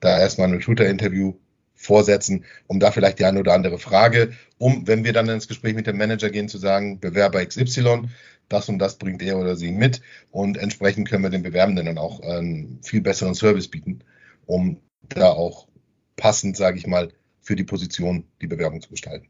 da 0.00 0.18
erstmal 0.18 0.48
ein 0.48 0.54
Recruiter-Interview 0.54 1.34
vorsetzen, 1.74 2.44
um 2.66 2.80
da 2.80 2.90
vielleicht 2.90 3.18
die 3.18 3.24
eine 3.24 3.40
oder 3.40 3.52
andere 3.52 3.78
Frage, 3.78 4.32
um, 4.58 4.86
wenn 4.86 5.04
wir 5.04 5.12
dann 5.12 5.28
ins 5.28 5.48
Gespräch 5.48 5.74
mit 5.74 5.86
dem 5.86 5.98
Manager 5.98 6.30
gehen, 6.30 6.48
zu 6.48 6.58
sagen, 6.58 6.98
Bewerber 6.98 7.44
XY, 7.44 8.08
das 8.48 8.68
und 8.68 8.78
das 8.78 8.96
bringt 8.96 9.22
er 9.22 9.38
oder 9.38 9.56
sie 9.56 9.70
mit 9.70 10.02
und 10.30 10.56
entsprechend 10.56 11.08
können 11.08 11.22
wir 11.22 11.30
den 11.30 11.42
Bewerbenden 11.42 11.86
dann 11.86 11.98
auch 11.98 12.20
einen 12.20 12.80
viel 12.82 13.00
besseren 13.00 13.34
Service 13.34 13.68
bieten, 13.68 14.00
um 14.46 14.80
da 15.08 15.28
auch 15.30 15.68
passend, 16.16 16.56
sage 16.56 16.78
ich 16.78 16.86
mal, 16.86 17.10
für 17.44 17.56
die 17.56 17.64
Position 17.64 18.24
die 18.40 18.46
Bewerbung 18.46 18.80
zu 18.80 18.90
gestalten. 18.90 19.28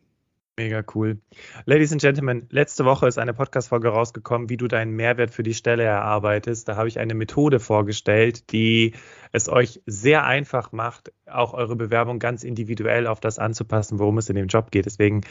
Mega 0.56 0.84
cool. 0.94 1.18
Ladies 1.66 1.90
and 1.90 2.00
Gentlemen, 2.00 2.46
letzte 2.50 2.84
Woche 2.84 3.08
ist 3.08 3.18
eine 3.18 3.34
Podcast-Folge 3.34 3.88
rausgekommen, 3.88 4.48
wie 4.48 4.56
du 4.56 4.68
deinen 4.68 4.92
Mehrwert 4.92 5.32
für 5.32 5.42
die 5.42 5.52
Stelle 5.52 5.82
erarbeitest. 5.82 6.68
Da 6.68 6.76
habe 6.76 6.86
ich 6.86 7.00
eine 7.00 7.14
Methode 7.14 7.58
vorgestellt, 7.58 8.52
die 8.52 8.94
es 9.32 9.48
euch 9.48 9.82
sehr 9.86 10.24
einfach 10.24 10.70
macht, 10.70 11.12
auch 11.26 11.54
eure 11.54 11.74
Bewerbung 11.74 12.20
ganz 12.20 12.44
individuell 12.44 13.08
auf 13.08 13.18
das 13.18 13.40
anzupassen, 13.40 13.98
worum 13.98 14.18
es 14.18 14.28
in 14.28 14.36
dem 14.36 14.46
Job 14.46 14.70
geht. 14.70 14.86
Deswegen 14.86 15.22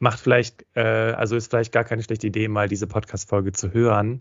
macht 0.00 0.18
vielleicht, 0.18 0.66
äh, 0.74 0.80
also 0.80 1.36
ist 1.36 1.50
vielleicht 1.50 1.70
gar 1.70 1.84
keine 1.84 2.02
schlechte 2.02 2.26
Idee, 2.26 2.48
mal 2.48 2.66
diese 2.66 2.88
Podcast-Folge 2.88 3.52
zu 3.52 3.72
hören. 3.72 4.20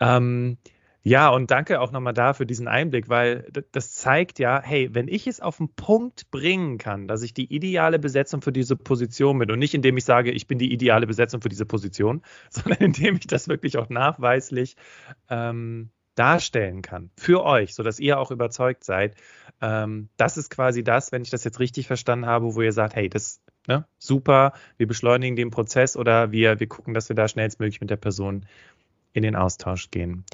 Ähm, 0.00 0.56
ja, 1.06 1.28
und 1.28 1.52
danke 1.52 1.80
auch 1.80 1.92
nochmal 1.92 2.14
da 2.14 2.32
für 2.32 2.46
diesen 2.46 2.66
Einblick, 2.66 3.08
weil 3.08 3.48
das 3.70 3.94
zeigt 3.94 4.40
ja, 4.40 4.60
hey, 4.60 4.92
wenn 4.92 5.06
ich 5.06 5.28
es 5.28 5.38
auf 5.38 5.58
den 5.58 5.72
Punkt 5.72 6.32
bringen 6.32 6.78
kann, 6.78 7.06
dass 7.06 7.22
ich 7.22 7.32
die 7.32 7.54
ideale 7.54 8.00
Besetzung 8.00 8.42
für 8.42 8.50
diese 8.50 8.74
Position 8.74 9.38
bin 9.38 9.48
und 9.52 9.60
nicht 9.60 9.72
indem 9.72 9.96
ich 9.96 10.04
sage, 10.04 10.32
ich 10.32 10.48
bin 10.48 10.58
die 10.58 10.72
ideale 10.72 11.06
Besetzung 11.06 11.40
für 11.40 11.48
diese 11.48 11.64
Position, 11.64 12.22
sondern 12.50 12.80
indem 12.80 13.14
ich 13.14 13.28
das 13.28 13.46
wirklich 13.46 13.78
auch 13.78 13.88
nachweislich 13.88 14.74
ähm, 15.30 15.90
darstellen 16.16 16.82
kann 16.82 17.12
für 17.16 17.44
euch, 17.44 17.76
sodass 17.76 18.00
ihr 18.00 18.18
auch 18.18 18.32
überzeugt 18.32 18.82
seid. 18.82 19.14
Ähm, 19.60 20.08
das 20.16 20.36
ist 20.36 20.50
quasi 20.50 20.82
das, 20.82 21.12
wenn 21.12 21.22
ich 21.22 21.30
das 21.30 21.44
jetzt 21.44 21.60
richtig 21.60 21.86
verstanden 21.86 22.26
habe, 22.26 22.56
wo 22.56 22.62
ihr 22.62 22.72
sagt, 22.72 22.96
hey, 22.96 23.08
das 23.08 23.40
ne, 23.68 23.86
super, 23.98 24.54
wir 24.76 24.88
beschleunigen 24.88 25.36
den 25.36 25.50
Prozess 25.52 25.96
oder 25.96 26.32
wir, 26.32 26.58
wir 26.58 26.66
gucken, 26.66 26.94
dass 26.94 27.08
wir 27.08 27.14
da 27.14 27.28
schnellstmöglich 27.28 27.80
mit 27.80 27.90
der 27.90 27.96
Person 27.96 28.46
in 29.16 29.22
den 29.22 29.34
Austausch 29.34 29.90
gehen. 29.90 30.24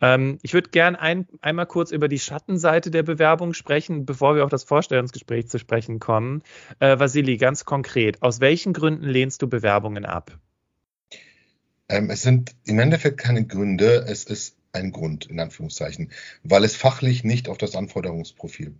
Ähm, 0.00 0.38
ich 0.42 0.52
würde 0.52 0.70
gern 0.70 0.96
ein, 0.96 1.28
einmal 1.42 1.66
kurz 1.66 1.92
über 1.92 2.08
die 2.08 2.18
Schattenseite 2.18 2.90
der 2.90 3.04
Bewerbung 3.04 3.54
sprechen, 3.54 4.04
bevor 4.04 4.34
wir 4.34 4.44
auf 4.44 4.50
das 4.50 4.64
Vorstellungsgespräch 4.64 5.48
zu 5.48 5.60
sprechen 5.60 6.00
kommen. 6.00 6.42
Äh, 6.80 6.98
Vasili, 6.98 7.36
ganz 7.36 7.64
konkret, 7.64 8.20
aus 8.20 8.40
welchen 8.40 8.72
Gründen 8.72 9.04
lehnst 9.04 9.42
du 9.42 9.48
Bewerbungen 9.48 10.04
ab? 10.04 10.36
Ähm, 11.88 12.10
es 12.10 12.22
sind 12.22 12.56
im 12.64 12.80
Endeffekt 12.80 13.18
keine 13.18 13.46
Gründe, 13.46 14.06
es 14.08 14.24
ist 14.24 14.56
ein 14.72 14.90
Grund, 14.90 15.26
in 15.26 15.38
Anführungszeichen, 15.38 16.10
weil 16.42 16.64
es 16.64 16.74
fachlich 16.74 17.22
nicht 17.22 17.48
auf 17.48 17.58
das 17.58 17.76
Anforderungsprofil 17.76 18.74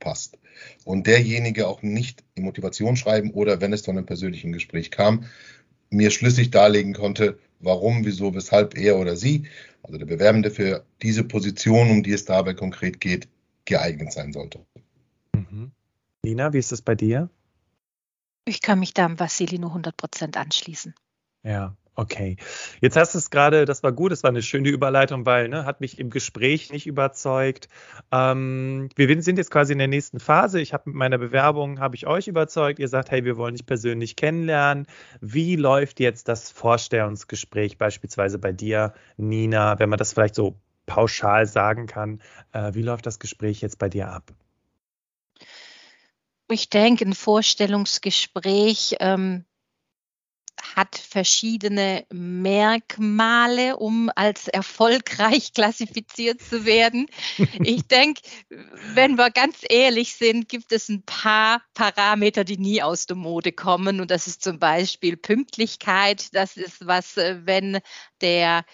passt. 0.00 0.36
Und 0.84 1.06
derjenige 1.06 1.68
auch 1.68 1.82
nicht 1.82 2.24
die 2.36 2.42
Motivation 2.42 2.96
schreiben 2.96 3.30
oder 3.30 3.60
wenn 3.60 3.72
es 3.72 3.84
zu 3.84 3.92
einem 3.92 4.06
persönlichen 4.06 4.50
Gespräch 4.50 4.90
kam, 4.90 5.26
mir 5.90 6.10
schlüssig 6.10 6.50
darlegen 6.50 6.92
konnte, 6.92 7.38
warum, 7.60 8.04
wieso, 8.04 8.34
weshalb 8.34 8.76
er 8.76 8.98
oder 8.98 9.16
sie, 9.16 9.48
also 9.82 9.98
der 9.98 10.06
Bewerbende 10.06 10.50
für 10.50 10.84
diese 11.02 11.24
Position, 11.24 11.90
um 11.90 12.02
die 12.02 12.12
es 12.12 12.24
dabei 12.24 12.54
konkret 12.54 13.00
geht, 13.00 13.28
geeignet 13.64 14.12
sein 14.12 14.32
sollte. 14.32 14.64
Mhm. 15.34 15.72
Nina, 16.24 16.52
wie 16.52 16.58
ist 16.58 16.72
das 16.72 16.82
bei 16.82 16.94
dir? 16.94 17.30
Ich 18.44 18.60
kann 18.60 18.78
mich 18.78 18.94
da 18.94 19.04
am 19.04 19.18
Vassili 19.18 19.58
nur 19.58 19.70
100 19.70 19.96
Prozent 19.96 20.36
anschließen. 20.36 20.94
Ja, 21.42 21.76
Okay, 21.98 22.36
jetzt 22.82 22.94
hast 22.94 23.14
du 23.14 23.18
es 23.18 23.30
gerade, 23.30 23.64
das 23.64 23.82
war 23.82 23.90
gut, 23.90 24.12
das 24.12 24.22
war 24.22 24.28
eine 24.28 24.42
schöne 24.42 24.68
Überleitung, 24.68 25.24
weil 25.24 25.48
ne, 25.48 25.64
hat 25.64 25.80
mich 25.80 25.98
im 25.98 26.10
Gespräch 26.10 26.70
nicht 26.70 26.86
überzeugt. 26.86 27.70
Ähm, 28.12 28.90
wir 28.96 29.22
sind 29.22 29.38
jetzt 29.38 29.50
quasi 29.50 29.72
in 29.72 29.78
der 29.78 29.88
nächsten 29.88 30.20
Phase. 30.20 30.60
Ich 30.60 30.74
habe 30.74 30.90
mit 30.90 30.94
meiner 30.94 31.16
Bewerbung, 31.16 31.80
habe 31.80 31.96
ich 31.96 32.06
euch 32.06 32.28
überzeugt. 32.28 32.80
Ihr 32.80 32.88
sagt, 32.88 33.10
hey, 33.10 33.24
wir 33.24 33.38
wollen 33.38 33.54
dich 33.54 33.64
persönlich 33.64 34.14
kennenlernen. 34.14 34.86
Wie 35.22 35.56
läuft 35.56 35.98
jetzt 35.98 36.28
das 36.28 36.50
Vorstellungsgespräch 36.50 37.78
beispielsweise 37.78 38.38
bei 38.38 38.52
dir, 38.52 38.92
Nina, 39.16 39.78
wenn 39.78 39.88
man 39.88 39.98
das 39.98 40.12
vielleicht 40.12 40.34
so 40.34 40.60
pauschal 40.84 41.46
sagen 41.46 41.86
kann? 41.86 42.20
Äh, 42.52 42.74
wie 42.74 42.82
läuft 42.82 43.06
das 43.06 43.18
Gespräch 43.18 43.62
jetzt 43.62 43.78
bei 43.78 43.88
dir 43.88 44.08
ab? 44.10 44.34
Ich 46.50 46.68
denke, 46.68 47.06
ein 47.06 47.14
Vorstellungsgespräch 47.14 48.96
ähm, 49.00 49.46
hat 50.76 50.96
verschiedene 50.96 52.04
Merkmale, 52.12 53.78
um 53.78 54.10
als 54.14 54.46
erfolgreich 54.46 55.54
klassifiziert 55.54 56.42
zu 56.42 56.66
werden. 56.66 57.06
Ich 57.64 57.88
denke, 57.88 58.20
wenn 58.94 59.16
wir 59.16 59.30
ganz 59.30 59.60
ehrlich 59.68 60.14
sind, 60.14 60.50
gibt 60.50 60.70
es 60.72 60.90
ein 60.90 61.02
paar 61.04 61.62
Parameter, 61.72 62.44
die 62.44 62.58
nie 62.58 62.82
aus 62.82 63.06
der 63.06 63.16
Mode 63.16 63.52
kommen. 63.52 64.00
Und 64.00 64.10
das 64.10 64.26
ist 64.26 64.42
zum 64.42 64.58
Beispiel 64.58 65.16
Pünktlichkeit. 65.16 66.34
Das 66.34 66.58
ist 66.58 66.86
was, 66.86 67.16
äh, 67.16 67.40
wenn 67.44 67.80
der 68.20 68.66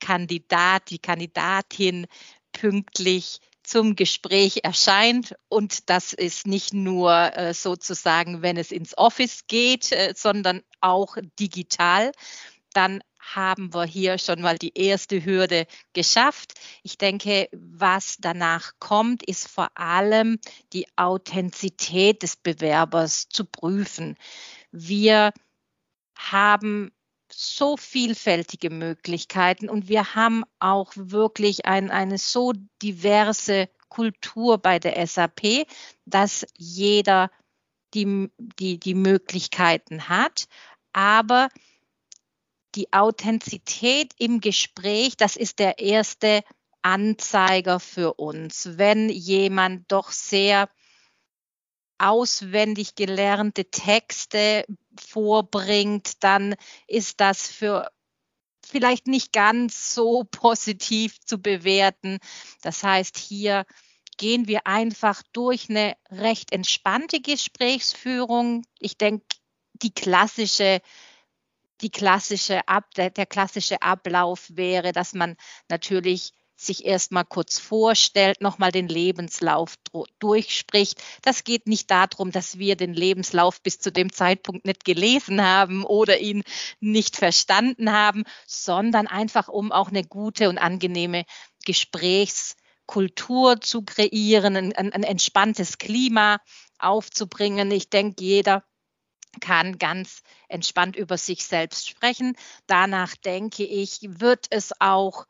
Kandidat, 0.00 0.90
die 0.90 0.98
Kandidatin 0.98 2.06
pünktlich 2.52 3.38
zum 3.64 3.96
Gespräch 3.96 4.60
erscheint. 4.62 5.34
Und 5.48 5.90
das 5.90 6.12
ist 6.12 6.46
nicht 6.46 6.72
nur 6.72 7.12
äh, 7.36 7.54
sozusagen, 7.54 8.42
wenn 8.42 8.56
es 8.56 8.70
ins 8.70 8.96
Office 8.96 9.46
geht, 9.46 9.92
äh, 9.92 10.14
sondern 10.16 10.62
auch 10.80 11.16
digital. 11.38 12.12
Dann 12.72 13.02
haben 13.18 13.72
wir 13.72 13.84
hier 13.84 14.18
schon 14.18 14.42
mal 14.42 14.58
die 14.58 14.76
erste 14.76 15.24
Hürde 15.24 15.66
geschafft. 15.94 16.54
Ich 16.82 16.98
denke, 16.98 17.48
was 17.52 18.16
danach 18.20 18.72
kommt, 18.78 19.22
ist 19.22 19.48
vor 19.48 19.68
allem 19.74 20.38
die 20.72 20.86
Authentizität 20.96 22.22
des 22.22 22.36
Bewerbers 22.36 23.28
zu 23.28 23.44
prüfen. 23.46 24.16
Wir 24.72 25.32
haben 26.16 26.92
so 27.36 27.76
vielfältige 27.76 28.70
Möglichkeiten 28.70 29.68
und 29.68 29.88
wir 29.88 30.14
haben 30.14 30.44
auch 30.58 30.92
wirklich 30.94 31.66
ein, 31.66 31.90
eine 31.90 32.18
so 32.18 32.52
diverse 32.82 33.68
Kultur 33.88 34.58
bei 34.58 34.78
der 34.78 35.06
SAP, 35.06 35.66
dass 36.04 36.46
jeder 36.56 37.30
die, 37.94 38.30
die, 38.38 38.78
die 38.78 38.94
Möglichkeiten 38.94 40.08
hat. 40.08 40.46
Aber 40.92 41.48
die 42.74 42.92
Authentizität 42.92 44.12
im 44.18 44.40
Gespräch, 44.40 45.16
das 45.16 45.36
ist 45.36 45.58
der 45.58 45.78
erste 45.78 46.42
Anzeiger 46.82 47.80
für 47.80 48.14
uns. 48.14 48.76
Wenn 48.78 49.08
jemand 49.08 49.90
doch 49.90 50.10
sehr 50.10 50.68
auswendig 52.04 52.94
gelernte 52.94 53.64
Texte 53.70 54.64
vorbringt, 54.98 56.22
dann 56.22 56.54
ist 56.86 57.20
das 57.20 57.48
für 57.48 57.90
vielleicht 58.66 59.06
nicht 59.06 59.32
ganz 59.32 59.94
so 59.94 60.24
positiv 60.30 61.20
zu 61.20 61.38
bewerten. 61.40 62.18
Das 62.62 62.82
heißt, 62.82 63.18
hier 63.18 63.66
gehen 64.16 64.46
wir 64.46 64.66
einfach 64.66 65.22
durch 65.32 65.68
eine 65.68 65.96
recht 66.10 66.52
entspannte 66.52 67.20
Gesprächsführung. 67.20 68.64
Ich 68.78 68.96
denke, 68.96 69.26
die 69.74 69.92
klassische 69.92 70.80
die 71.80 71.90
klassische 71.90 72.66
Ab, 72.68 72.94
der, 72.94 73.10
der 73.10 73.26
klassische 73.26 73.82
Ablauf 73.82 74.46
wäre, 74.50 74.92
dass 74.92 75.12
man 75.12 75.36
natürlich 75.68 76.32
sich 76.56 76.84
erstmal 76.84 77.24
kurz 77.24 77.58
vorstellt, 77.58 78.40
nochmal 78.40 78.72
den 78.72 78.88
Lebenslauf 78.88 79.74
durchspricht. 80.18 81.02
Das 81.22 81.44
geht 81.44 81.66
nicht 81.66 81.90
darum, 81.90 82.30
dass 82.30 82.58
wir 82.58 82.76
den 82.76 82.94
Lebenslauf 82.94 83.60
bis 83.60 83.78
zu 83.80 83.90
dem 83.90 84.12
Zeitpunkt 84.12 84.64
nicht 84.64 84.84
gelesen 84.84 85.42
haben 85.42 85.84
oder 85.84 86.18
ihn 86.18 86.42
nicht 86.80 87.16
verstanden 87.16 87.92
haben, 87.92 88.24
sondern 88.46 89.06
einfach 89.06 89.48
um 89.48 89.72
auch 89.72 89.88
eine 89.88 90.04
gute 90.04 90.48
und 90.48 90.58
angenehme 90.58 91.24
Gesprächskultur 91.64 93.60
zu 93.60 93.82
kreieren, 93.82 94.56
ein, 94.56 94.72
ein 94.74 95.02
entspanntes 95.02 95.78
Klima 95.78 96.38
aufzubringen. 96.78 97.70
Ich 97.70 97.90
denke, 97.90 98.22
jeder 98.22 98.64
kann 99.40 99.78
ganz 99.78 100.22
entspannt 100.48 100.96
über 100.96 101.18
sich 101.18 101.44
selbst 101.44 101.88
sprechen. 101.88 102.36
Danach 102.66 103.16
denke 103.16 103.64
ich, 103.64 103.98
wird 104.02 104.46
es 104.50 104.72
auch 104.80 105.26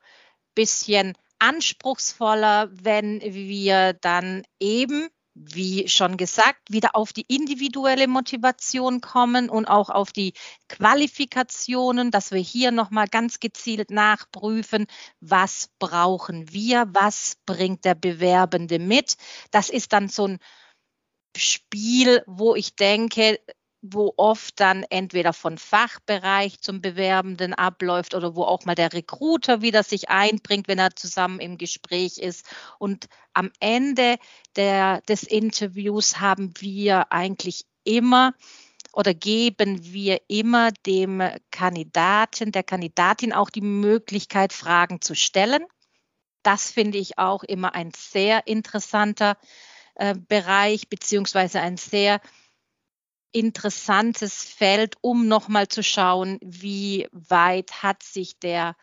bisschen 0.54 1.14
anspruchsvoller, 1.38 2.70
wenn 2.72 3.20
wir 3.20 3.92
dann 3.94 4.44
eben, 4.60 5.08
wie 5.34 5.88
schon 5.88 6.16
gesagt, 6.16 6.70
wieder 6.70 6.94
auf 6.94 7.12
die 7.12 7.26
individuelle 7.28 8.06
Motivation 8.06 9.00
kommen 9.00 9.50
und 9.50 9.66
auch 9.66 9.90
auf 9.90 10.12
die 10.12 10.32
Qualifikationen, 10.68 12.10
dass 12.10 12.30
wir 12.30 12.40
hier 12.40 12.70
nochmal 12.70 13.08
ganz 13.08 13.40
gezielt 13.40 13.90
nachprüfen, 13.90 14.86
was 15.20 15.70
brauchen 15.78 16.52
wir, 16.52 16.86
was 16.90 17.36
bringt 17.46 17.84
der 17.84 17.96
Bewerbende 17.96 18.78
mit. 18.78 19.16
Das 19.50 19.68
ist 19.68 19.92
dann 19.92 20.08
so 20.08 20.28
ein 20.28 20.38
Spiel, 21.36 22.22
wo 22.26 22.54
ich 22.54 22.76
denke, 22.76 23.40
wo 23.86 24.14
oft 24.16 24.58
dann 24.60 24.82
entweder 24.88 25.34
von 25.34 25.58
Fachbereich 25.58 26.60
zum 26.62 26.80
Bewerbenden 26.80 27.52
abläuft 27.52 28.14
oder 28.14 28.34
wo 28.34 28.44
auch 28.44 28.64
mal 28.64 28.74
der 28.74 28.94
Recruiter 28.94 29.60
wieder 29.60 29.82
sich 29.82 30.08
einbringt, 30.08 30.68
wenn 30.68 30.78
er 30.78 30.96
zusammen 30.96 31.38
im 31.38 31.58
Gespräch 31.58 32.16
ist. 32.16 32.46
Und 32.78 33.08
am 33.34 33.50
Ende 33.60 34.16
der, 34.56 35.02
des 35.02 35.22
Interviews 35.24 36.18
haben 36.18 36.54
wir 36.58 37.12
eigentlich 37.12 37.66
immer 37.84 38.32
oder 38.94 39.12
geben 39.12 39.92
wir 39.92 40.22
immer 40.28 40.70
dem 40.86 41.22
Kandidaten, 41.50 42.52
der 42.52 42.62
Kandidatin 42.62 43.34
auch 43.34 43.50
die 43.50 43.60
Möglichkeit, 43.60 44.54
Fragen 44.54 45.02
zu 45.02 45.14
stellen. 45.14 45.62
Das 46.42 46.70
finde 46.70 46.96
ich 46.96 47.18
auch 47.18 47.42
immer 47.42 47.74
ein 47.74 47.90
sehr 47.94 48.46
interessanter 48.46 49.36
äh, 49.96 50.14
Bereich, 50.14 50.88
beziehungsweise 50.88 51.60
ein 51.60 51.76
sehr 51.76 52.20
interessantes 53.34 54.44
Feld, 54.44 54.96
um 55.00 55.26
nochmal 55.26 55.68
zu 55.68 55.82
schauen, 55.82 56.38
wie 56.40 57.08
weit 57.12 57.82
hat 57.82 58.02
sich 58.02 58.38
der 58.38 58.76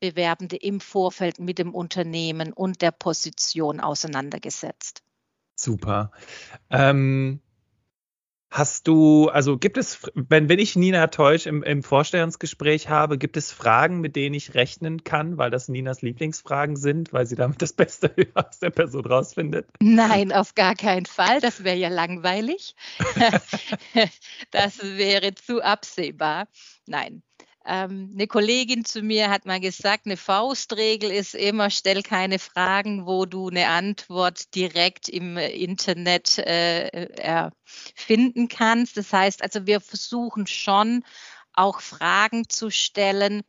Bewerbende 0.00 0.56
im 0.56 0.80
Vorfeld 0.80 1.38
mit 1.38 1.58
dem 1.58 1.74
Unternehmen 1.74 2.52
und 2.52 2.82
der 2.82 2.90
Position 2.90 3.78
auseinandergesetzt. 3.78 5.02
Super. 5.54 6.10
Ähm, 6.70 7.40
Hast 8.52 8.86
du, 8.86 9.30
also 9.30 9.56
gibt 9.56 9.78
es, 9.78 10.10
wenn, 10.14 10.50
wenn 10.50 10.58
ich 10.58 10.76
Nina 10.76 11.06
Teusch 11.06 11.46
im, 11.46 11.62
im 11.62 11.82
Vorstellungsgespräch 11.82 12.90
habe, 12.90 13.16
gibt 13.16 13.38
es 13.38 13.50
Fragen, 13.50 14.02
mit 14.02 14.14
denen 14.14 14.34
ich 14.34 14.52
rechnen 14.52 15.04
kann, 15.04 15.38
weil 15.38 15.50
das 15.50 15.68
Ninas 15.68 16.02
Lieblingsfragen 16.02 16.76
sind, 16.76 17.14
weil 17.14 17.24
sie 17.24 17.34
damit 17.34 17.62
das 17.62 17.72
Beste 17.72 18.14
aus 18.34 18.58
der 18.58 18.68
Person 18.68 19.06
rausfindet? 19.06 19.66
Nein, 19.80 20.32
auf 20.32 20.54
gar 20.54 20.74
keinen 20.74 21.06
Fall. 21.06 21.40
Das 21.40 21.64
wäre 21.64 21.78
ja 21.78 21.88
langweilig. 21.88 22.76
das 24.50 24.82
wäre 24.82 25.34
zu 25.34 25.62
absehbar. 25.62 26.46
Nein. 26.86 27.22
Ähm, 27.64 28.10
eine 28.12 28.26
Kollegin 28.26 28.84
zu 28.84 29.02
mir 29.02 29.30
hat 29.30 29.46
mal 29.46 29.60
gesagt, 29.60 30.06
eine 30.06 30.16
Faustregel 30.16 31.10
ist 31.10 31.34
immer, 31.34 31.70
stell 31.70 32.02
keine 32.02 32.38
Fragen, 32.38 33.06
wo 33.06 33.24
du 33.24 33.48
eine 33.48 33.68
Antwort 33.68 34.54
direkt 34.54 35.08
im 35.08 35.36
Internet 35.36 36.38
äh, 36.38 37.50
finden 37.64 38.48
kannst. 38.48 38.96
Das 38.96 39.12
heißt 39.12 39.42
also, 39.42 39.66
wir 39.66 39.80
versuchen 39.80 40.46
schon 40.46 41.04
auch 41.54 41.80
Fragen 41.80 42.48
zu 42.48 42.70
stellen, 42.70 43.42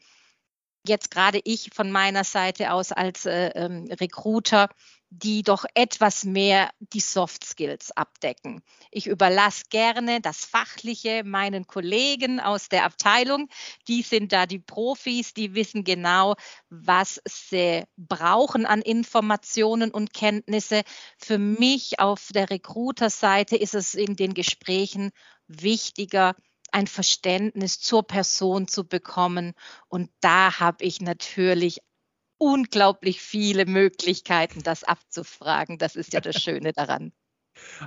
jetzt 0.85 1.11
gerade 1.11 1.39
ich 1.43 1.71
von 1.73 1.91
meiner 1.91 2.23
Seite 2.23 2.71
aus 2.71 2.91
als 2.91 3.25
äh, 3.25 3.47
ähm, 3.55 3.87
Recruiter, 3.99 4.69
die 5.15 5.43
doch 5.43 5.65
etwas 5.75 6.23
mehr 6.23 6.71
die 6.79 6.99
Soft 6.99 7.45
Skills 7.45 7.91
abdecken. 7.91 8.63
Ich 8.89 9.05
überlasse 9.05 9.65
gerne 9.69 10.21
das 10.21 10.43
Fachliche 10.43 11.23
meinen 11.23 11.67
Kollegen 11.67 12.39
aus 12.39 12.67
der 12.67 12.83
Abteilung. 12.83 13.47
Die 13.87 14.01
sind 14.01 14.31
da 14.33 14.47
die 14.47 14.57
Profis, 14.59 15.35
die 15.35 15.53
wissen 15.53 15.83
genau, 15.83 16.33
was 16.69 17.21
sie 17.25 17.83
brauchen 17.95 18.65
an 18.65 18.81
Informationen 18.81 19.91
und 19.91 20.13
Kenntnisse. 20.13 20.81
Für 21.19 21.37
mich 21.37 21.99
auf 21.99 22.29
der 22.33 22.49
Recruiter-Seite 22.49 23.55
ist 23.55 23.75
es 23.75 23.93
in 23.93 24.15
den 24.15 24.33
Gesprächen 24.33 25.11
wichtiger, 25.47 26.35
ein 26.71 26.87
Verständnis 26.87 27.79
zur 27.79 28.01
Person 28.01 28.67
zu 28.67 28.87
bekommen. 28.87 29.53
Und 29.89 30.09
da 30.21 30.59
habe 30.59 30.83
ich 30.83 31.01
natürlich 31.01 31.81
unglaublich 32.43 33.21
viele 33.21 33.65
Möglichkeiten, 33.65 34.63
das 34.63 34.83
abzufragen. 34.83 35.77
Das 35.77 35.95
ist 35.95 36.11
ja 36.11 36.19
das 36.19 36.35
Schöne 36.35 36.73
daran. 36.73 37.13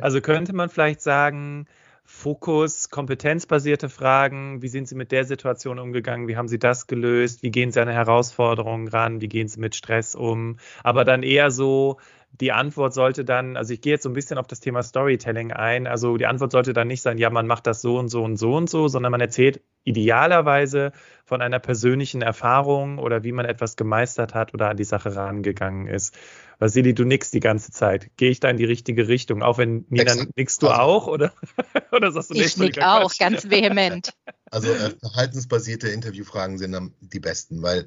Also 0.01 0.23
könnte 0.23 0.55
man 0.55 0.71
vielleicht 0.71 1.03
sagen, 1.03 1.67
Fokus, 2.05 2.89
kompetenzbasierte 2.89 3.89
Fragen, 3.91 4.63
wie 4.63 4.69
sind 4.69 4.89
Sie 4.89 4.95
mit 4.95 5.13
der 5.13 5.25
Situation 5.25 5.79
umgegangen, 5.79 6.29
wie 6.29 6.37
haben 6.37 6.49
Sie 6.49 6.59
das 6.59 6.87
gelöst, 6.87 7.43
wie 7.43 7.51
gehen 7.51 7.73
Sie 7.73 7.81
an 7.83 7.89
Herausforderungen 7.89 8.89
ran, 8.89 9.21
wie 9.21 9.29
gehen 9.29 9.49
Sie 9.49 9.61
mit 9.61 9.75
Stress 9.75 10.15
um, 10.15 10.59
aber 10.85 11.05
dann 11.05 11.25
eher 11.25 11.51
so, 11.51 11.99
die 12.31 12.53
Antwort 12.53 12.95
sollte 12.95 13.25
dann, 13.25 13.57
also 13.57 13.75
ich 13.75 13.81
gehe 13.81 13.95
jetzt 13.95 14.05
so 14.05 14.09
ein 14.09 14.15
bisschen 14.15 14.39
auf 14.39 14.47
das 14.47 14.61
Thema 14.61 14.85
Storytelling 14.85 15.53
ein, 15.53 15.89
also 15.89 16.17
die 16.17 16.27
Antwort 16.27 16.53
sollte 16.53 16.73
dann 16.73 16.87
nicht 16.87 17.03
sein, 17.03 17.19
ja, 17.19 17.29
man 17.29 17.49
macht 17.49 17.67
das 17.67 17.83
so 17.83 17.99
und 17.99 18.09
so 18.09 18.23
und 18.23 18.37
so 18.37 18.55
und 18.55 18.71
so, 18.71 18.87
sondern 18.87 19.11
man 19.11 19.21
erzählt 19.21 19.61
idealerweise 19.87 20.93
von 21.25 21.41
einer 21.41 21.59
persönlichen 21.59 22.21
Erfahrung 22.21 22.99
oder 22.99 23.25
wie 23.25 23.33
man 23.33 23.47
etwas 23.47 23.77
gemeistert 23.77 24.35
hat 24.35 24.53
oder 24.53 24.69
an 24.69 24.77
die 24.77 24.85
Sache 24.85 25.15
rangegangen 25.15 25.87
ist. 25.87 26.15
Vasili, 26.59 26.95
du 26.95 27.05
nix 27.05 27.31
die 27.31 27.41
ganze 27.41 27.71
Zeit. 27.71 28.11
Gehe 28.17 28.31
ich 28.31 28.41
da 28.41 28.51
in 28.51 28.57
die 28.57 28.65
richtige 28.65 29.09
Richtung? 29.09 29.43
Auch 29.43 29.59
wenn 29.59 29.85
Nina 29.89 30.15
nickst 30.35 30.63
du 30.63 30.69
also, 30.69 30.81
auch 30.81 31.07
oder, 31.07 31.33
oder 31.93 32.11
sagst 32.11 32.31
du 32.31 32.35
nicht? 32.35 32.47
Ich 32.47 32.57
nick 32.57 32.83
auch, 32.83 33.11
Quatsch? 33.11 33.19
ganz 33.19 33.49
vehement. 33.49 34.13
Also 34.49 34.73
äh, 34.73 34.95
verhaltensbasierte 35.01 35.89
Interviewfragen 35.89 36.57
sind 36.57 36.71
dann 36.71 36.95
die 37.01 37.19
besten, 37.19 37.63
weil 37.63 37.87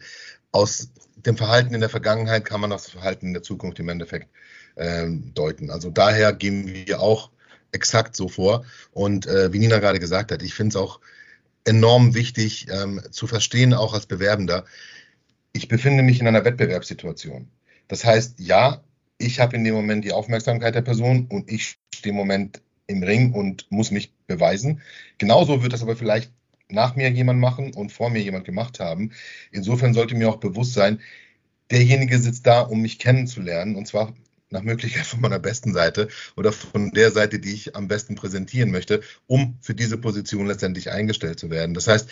aus 0.52 0.92
dem 1.16 1.38
Verhalten 1.38 1.74
in 1.74 1.80
der 1.80 1.90
Vergangenheit 1.90 2.44
kann 2.44 2.60
man 2.60 2.70
das 2.70 2.90
Verhalten 2.90 3.28
in 3.28 3.34
der 3.34 3.44
Zukunft 3.44 3.80
im 3.80 3.88
Endeffekt 3.88 4.28
ähm, 4.76 5.34
deuten. 5.34 5.70
Also 5.70 5.90
daher 5.90 6.34
gehen 6.34 6.68
wir 6.68 7.00
auch 7.00 7.32
exakt 7.72 8.14
so 8.18 8.28
vor. 8.28 8.66
Und 8.92 9.26
äh, 9.26 9.54
wie 9.54 9.60
Nina 9.60 9.80
gerade 9.80 10.00
gesagt 10.00 10.34
hat, 10.34 10.44
ich 10.44 10.54
finde 10.54 10.70
es 10.70 10.76
auch 10.76 11.00
enorm 11.66 12.16
wichtig 12.16 12.68
ähm, 12.70 13.02
zu 13.12 13.28
verstehen, 13.28 13.74
auch 13.74 13.94
als 13.94 14.06
Bewerbender. 14.06 14.66
Ich 15.54 15.68
befinde 15.68 16.04
mich 16.04 16.20
in 16.20 16.28
einer 16.28 16.46
Wettbewerbssituation. 16.46 17.50
Das 17.88 18.06
heißt, 18.06 18.40
ja, 18.40 18.84
ich 19.18 19.40
habe 19.40 19.56
in 19.56 19.64
dem 19.64 19.76
Moment 19.76 20.06
die 20.06 20.14
Aufmerksamkeit 20.14 20.76
der 20.76 20.82
Person 20.82 21.28
und 21.28 21.52
ich 21.52 21.78
stehe 21.94 22.12
im 22.12 22.18
Moment 22.18 22.62
im 22.88 23.04
Ring 23.04 23.34
und 23.34 23.70
muss 23.72 23.92
mich 23.92 24.14
beweisen. 24.28 24.82
Genauso 25.18 25.62
wird 25.62 25.74
das 25.74 25.84
aber 25.84 25.96
vielleicht 25.96 26.32
nach 26.70 26.96
mir 26.96 27.10
jemand 27.10 27.40
machen 27.40 27.74
und 27.74 27.92
vor 27.92 28.10
mir 28.10 28.22
jemand 28.22 28.46
gemacht 28.46 28.80
haben. 28.80 29.12
Insofern 29.52 29.94
sollte 29.94 30.16
mir 30.16 30.30
auch 30.30 30.38
bewusst 30.38 30.74
sein, 30.74 31.00
derjenige 31.72 32.20
sitzt 32.20 32.48
da, 32.48 32.62
um 32.62 32.82
mich 32.82 33.00
kennenzulernen 33.00 33.76
und 33.76 33.88
zwar 33.88 34.14
nach 34.52 34.64
Möglichkeit 34.64 35.06
von 35.06 35.22
meiner 35.22 35.40
besten 35.40 35.74
Seite 35.74 36.08
oder 36.36 36.52
von 36.52 36.92
der 36.92 37.12
Seite, 37.12 37.40
die 37.40 37.54
ich 37.54 37.76
am 37.76 37.88
besten 37.88 38.16
präsentieren 38.16 38.72
möchte, 38.72 39.02
um 39.28 39.58
für 39.62 39.76
diese 39.76 39.98
Position 39.98 40.48
letztendlich 40.48 40.92
eingestellt 40.92 41.40
zu 41.40 41.50
werden. 41.50 41.74
Das 41.74 41.88
heißt, 41.88 42.10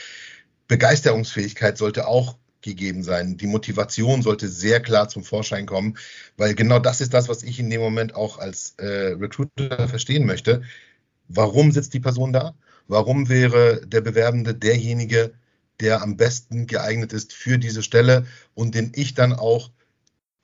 Begeisterungsfähigkeit 0.67 1.77
sollte 1.77 2.07
auch 2.07 2.37
gegeben 2.61 3.03
sein. 3.03 3.37
Die 3.37 3.47
Motivation 3.47 4.21
sollte 4.21 4.47
sehr 4.47 4.81
klar 4.81 5.09
zum 5.09 5.23
Vorschein 5.23 5.65
kommen, 5.65 5.97
weil 6.35 6.53
genau 6.53 6.79
das 6.79 7.01
ist 7.01 7.13
das, 7.13 7.29
was 7.29 7.43
ich 7.43 7.59
in 7.59 7.69
dem 7.69 7.81
Moment 7.81 8.15
auch 8.15 8.37
als 8.39 8.73
äh, 8.77 9.13
Recruiter 9.13 9.87
verstehen 9.87 10.25
möchte. 10.25 10.63
Warum 11.27 11.71
sitzt 11.71 11.93
die 11.93 11.99
Person 11.99 12.33
da? 12.33 12.55
Warum 12.87 13.29
wäre 13.29 13.85
der 13.85 14.01
Bewerbende 14.01 14.53
derjenige, 14.55 15.33
der 15.79 16.01
am 16.01 16.17
besten 16.17 16.67
geeignet 16.67 17.13
ist 17.13 17.33
für 17.33 17.57
diese 17.57 17.83
Stelle 17.83 18.25
und 18.53 18.75
den 18.75 18.91
ich 18.95 19.13
dann 19.13 19.33
auch 19.33 19.71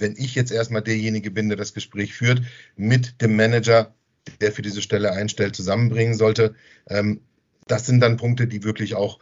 wenn 0.03 0.15
ich 0.17 0.35
jetzt 0.35 0.51
erstmal 0.51 0.83
derjenige 0.83 1.31
bin, 1.31 1.49
der 1.49 1.57
das 1.57 1.73
Gespräch 1.73 2.13
führt, 2.13 2.43
mit 2.75 3.21
dem 3.21 3.35
Manager, 3.35 3.95
der 4.41 4.51
für 4.51 4.61
diese 4.61 4.81
Stelle 4.81 5.13
einstellt, 5.13 5.55
zusammenbringen 5.55 6.13
sollte. 6.13 6.53
Ähm, 6.87 7.21
das 7.67 7.87
sind 7.87 8.01
dann 8.01 8.17
Punkte, 8.17 8.45
die 8.45 8.63
wirklich 8.63 8.93
auch 8.93 9.19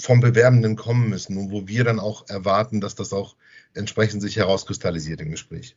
vom 0.00 0.20
Bewerbenden 0.20 0.76
kommen 0.76 1.08
müssen 1.08 1.36
und 1.36 1.52
wo 1.52 1.68
wir 1.68 1.84
dann 1.84 2.00
auch 2.00 2.28
erwarten, 2.28 2.80
dass 2.80 2.94
das 2.94 3.12
auch 3.12 3.36
entsprechend 3.74 4.22
sich 4.22 4.36
herauskristallisiert 4.36 5.20
im 5.20 5.30
Gespräch. 5.30 5.76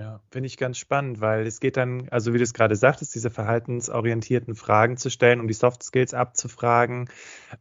Ja, 0.00 0.18
finde 0.30 0.46
ich 0.46 0.56
ganz 0.56 0.78
spannend, 0.78 1.20
weil 1.20 1.46
es 1.46 1.60
geht 1.60 1.76
dann, 1.76 2.08
also 2.08 2.32
wie 2.32 2.38
du 2.38 2.42
es 2.42 2.54
gerade 2.54 2.74
sagtest, 2.74 3.14
diese 3.14 3.28
verhaltensorientierten 3.28 4.54
Fragen 4.54 4.96
zu 4.96 5.10
stellen, 5.10 5.40
um 5.40 5.46
die 5.46 5.52
Soft 5.52 5.82
Skills 5.82 6.14
abzufragen, 6.14 7.10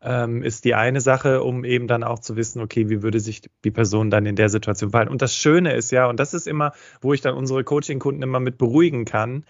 ähm, 0.01 0.41
ist 0.41 0.63
die 0.63 0.73
eine 0.73 1.01
Sache, 1.01 1.43
um 1.43 1.65
eben 1.65 1.87
dann 1.87 2.01
auch 2.01 2.19
zu 2.19 2.37
wissen, 2.37 2.61
okay, 2.61 2.87
wie 2.87 3.03
würde 3.03 3.19
sich 3.19 3.41
die 3.65 3.71
Person 3.71 4.09
dann 4.09 4.25
in 4.25 4.37
der 4.37 4.47
Situation 4.47 4.91
verhalten. 4.91 5.11
Und 5.11 5.21
das 5.21 5.35
Schöne 5.35 5.73
ist 5.73 5.91
ja, 5.91 6.07
und 6.07 6.17
das 6.17 6.33
ist 6.33 6.47
immer, 6.47 6.71
wo 7.01 7.13
ich 7.13 7.19
dann 7.19 7.35
unsere 7.35 7.65
Coaching-Kunden 7.65 8.21
immer 8.21 8.39
mit 8.39 8.57
beruhigen 8.57 9.03
kann, 9.03 9.43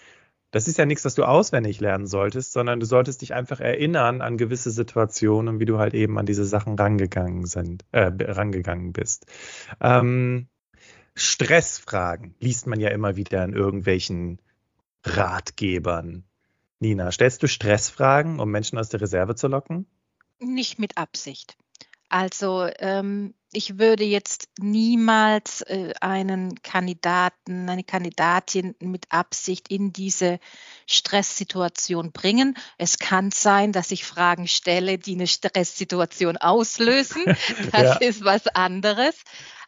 das 0.49 0.67
ist 0.67 0.79
ja 0.79 0.87
nichts, 0.87 1.05
was 1.05 1.13
du 1.13 1.25
auswendig 1.25 1.79
lernen 1.79 2.07
solltest, 2.07 2.53
sondern 2.53 2.79
du 2.79 2.87
solltest 2.87 3.21
dich 3.21 3.35
einfach 3.35 3.59
erinnern 3.59 4.23
an 4.23 4.35
gewisse 4.35 4.71
Situationen 4.71 5.59
wie 5.59 5.65
du 5.65 5.77
halt 5.77 5.93
eben 5.93 6.17
an 6.17 6.25
diese 6.25 6.43
Sachen 6.43 6.73
rangegangen 6.73 7.45
sind, 7.45 7.85
äh, 7.91 8.09
rangegangen 8.19 8.93
bist. 8.93 9.27
Ähm, 9.79 10.47
Stressfragen 11.19 12.35
liest 12.39 12.67
man 12.67 12.79
ja 12.79 12.89
immer 12.89 13.15
wieder 13.15 13.43
in 13.43 13.53
irgendwelchen 13.53 14.39
Ratgebern. 15.03 16.23
Nina, 16.79 17.11
stellst 17.11 17.43
du 17.43 17.47
Stressfragen, 17.47 18.39
um 18.39 18.49
Menschen 18.49 18.77
aus 18.77 18.89
der 18.89 19.01
Reserve 19.01 19.35
zu 19.35 19.47
locken? 19.47 19.85
Nicht 20.39 20.79
mit 20.79 20.97
Absicht. 20.97 21.57
Also 22.07 22.67
ähm, 22.79 23.35
ich 23.51 23.77
würde 23.77 24.03
jetzt 24.03 24.47
niemals 24.59 25.61
äh, 25.61 25.93
einen 26.01 26.61
Kandidaten, 26.61 27.69
eine 27.69 27.83
Kandidatin 27.83 28.75
mit 28.79 29.05
Absicht 29.09 29.69
in 29.69 29.93
diese 29.93 30.39
Stresssituation 30.87 32.11
bringen. 32.11 32.55
Es 32.77 32.97
kann 32.97 33.31
sein, 33.31 33.71
dass 33.71 33.91
ich 33.91 34.05
Fragen 34.05 34.47
stelle, 34.47 34.97
die 34.97 35.13
eine 35.13 35.27
Stresssituation 35.27 36.37
auslösen. 36.37 37.23
Das 37.71 37.83
ja. 37.83 37.95
ist 37.97 38.23
was 38.23 38.47
anderes. 38.47 39.15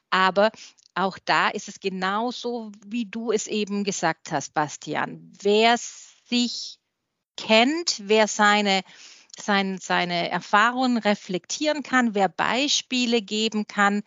Aber 0.10 0.52
auch 0.96 1.18
da 1.20 1.50
ist 1.50 1.68
es 1.68 1.80
genauso, 1.80 2.72
wie 2.86 3.06
du 3.06 3.32
es 3.32 3.48
eben 3.48 3.84
gesagt 3.84 4.32
hast, 4.32 4.54
Bastian. 4.54 5.32
Wer 5.42 5.78
sich 5.78 6.80
kennt, 7.38 8.02
wer 8.04 8.28
seine 8.28 8.84
sein, 9.40 9.78
seine 9.80 10.30
Erfahrungen 10.30 10.98
reflektieren 10.98 11.84
kann, 11.84 12.14
wer 12.16 12.30
Beispiele 12.30 13.22
geben 13.22 13.68
kann, 13.68 14.04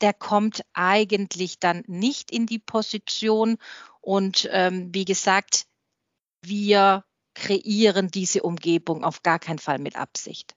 der 0.00 0.12
kommt 0.12 0.62
eigentlich 0.74 1.58
dann 1.58 1.82
nicht 1.86 2.30
in 2.30 2.46
die 2.46 2.58
Position. 2.58 3.56
Und 4.00 4.48
ähm, 4.52 4.90
wie 4.92 5.04
gesagt, 5.04 5.66
wir 6.42 7.04
kreieren 7.34 8.08
diese 8.08 8.42
Umgebung 8.42 9.04
auf 9.04 9.22
gar 9.22 9.38
keinen 9.38 9.58
Fall 9.58 9.78
mit 9.78 9.96
Absicht. 9.96 10.54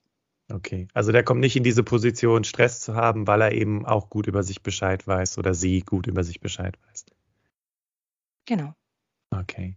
Okay, 0.50 0.88
also 0.94 1.12
der 1.12 1.22
kommt 1.22 1.40
nicht 1.40 1.56
in 1.56 1.62
diese 1.62 1.82
Position, 1.82 2.44
Stress 2.44 2.80
zu 2.80 2.94
haben, 2.94 3.26
weil 3.26 3.40
er 3.40 3.52
eben 3.52 3.86
auch 3.86 4.10
gut 4.10 4.26
über 4.26 4.42
sich 4.42 4.62
Bescheid 4.62 5.06
weiß 5.06 5.38
oder 5.38 5.54
sie 5.54 5.80
gut 5.80 6.06
über 6.06 6.24
sich 6.24 6.40
Bescheid 6.40 6.76
weiß. 6.88 7.06
Genau. 8.46 8.74
Okay. 9.30 9.76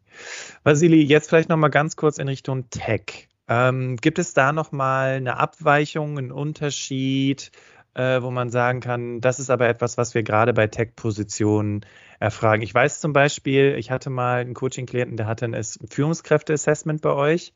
Vasili, 0.63 1.03
jetzt 1.03 1.29
vielleicht 1.29 1.49
noch 1.49 1.57
mal 1.57 1.69
ganz 1.69 1.95
kurz 1.95 2.17
in 2.17 2.27
Richtung 2.27 2.69
Tech. 2.71 3.29
Ähm, 3.47 3.97
gibt 3.97 4.17
es 4.19 4.33
da 4.33 4.51
nochmal 4.51 5.15
eine 5.15 5.37
Abweichung, 5.37 6.17
einen 6.17 6.31
Unterschied, 6.31 7.51
äh, 7.93 8.21
wo 8.21 8.31
man 8.31 8.49
sagen 8.49 8.79
kann, 8.79 9.21
das 9.21 9.39
ist 9.39 9.49
aber 9.49 9.67
etwas, 9.67 9.97
was 9.97 10.15
wir 10.15 10.23
gerade 10.23 10.53
bei 10.53 10.67
Tech-Positionen 10.67 11.85
erfragen? 12.19 12.63
Ich 12.63 12.73
weiß 12.73 12.99
zum 12.99 13.13
Beispiel, 13.13 13.75
ich 13.77 13.91
hatte 13.91 14.09
mal 14.09 14.41
einen 14.41 14.55
Coaching-Klienten, 14.55 15.17
der 15.17 15.27
hatte 15.27 15.45
ein 15.45 15.63
Führungskräfte-Assessment 15.63 17.01
bei 17.01 17.11
euch, 17.11 17.53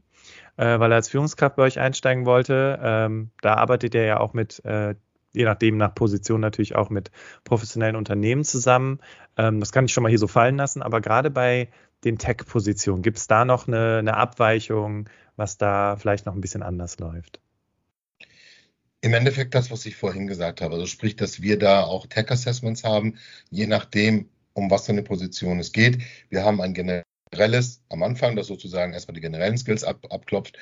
äh, 0.57 0.79
weil 0.79 0.91
er 0.91 0.97
als 0.97 1.09
Führungskraft 1.09 1.55
bei 1.55 1.63
euch 1.63 1.79
einsteigen 1.79 2.25
wollte. 2.25 2.79
Ähm, 2.81 3.31
da 3.41 3.55
arbeitet 3.55 3.95
er 3.95 4.05
ja 4.05 4.19
auch 4.19 4.33
mit 4.33 4.63
äh, 4.65 4.95
je 5.33 5.45
nachdem 5.45 5.77
nach 5.77 5.93
Position 5.93 6.41
natürlich 6.41 6.75
auch 6.75 6.89
mit 6.89 7.11
professionellen 7.43 7.95
Unternehmen 7.95 8.43
zusammen. 8.43 8.99
Ähm, 9.37 9.59
das 9.59 9.71
kann 9.71 9.85
ich 9.85 9.93
schon 9.93 10.03
mal 10.03 10.09
hier 10.09 10.19
so 10.19 10.27
fallen 10.27 10.57
lassen, 10.57 10.81
aber 10.81 10.99
gerade 10.99 11.29
bei 11.29 11.69
den 12.03 12.17
Tech-Positionen, 12.17 13.01
gibt 13.01 13.17
es 13.17 13.27
da 13.27 13.45
noch 13.45 13.67
eine, 13.67 13.97
eine 13.97 14.17
Abweichung, 14.17 15.09
was 15.35 15.57
da 15.57 15.95
vielleicht 15.95 16.25
noch 16.25 16.33
ein 16.33 16.41
bisschen 16.41 16.63
anders 16.63 16.99
läuft? 16.99 17.39
Im 19.01 19.13
Endeffekt 19.13 19.53
das, 19.53 19.71
was 19.71 19.85
ich 19.85 19.95
vorhin 19.95 20.27
gesagt 20.27 20.61
habe. 20.61 20.73
Also 20.73 20.87
sprich, 20.87 21.15
dass 21.15 21.41
wir 21.41 21.59
da 21.59 21.83
auch 21.83 22.07
Tech-Assessments 22.07 22.83
haben, 22.83 23.17
je 23.49 23.67
nachdem, 23.67 24.29
um 24.53 24.71
was 24.71 24.87
für 24.87 24.91
eine 24.91 25.03
Position 25.03 25.59
es 25.59 25.71
geht. 25.71 25.99
Wir 26.29 26.43
haben 26.43 26.61
ein 26.61 26.73
generelles 26.73 27.06
am 27.89 28.03
Anfang, 28.03 28.35
das 28.35 28.47
sozusagen 28.47 28.93
erstmal 28.93 29.15
die 29.15 29.21
generellen 29.21 29.57
Skills 29.57 29.83
ab, 29.83 30.05
abklopft. 30.09 30.57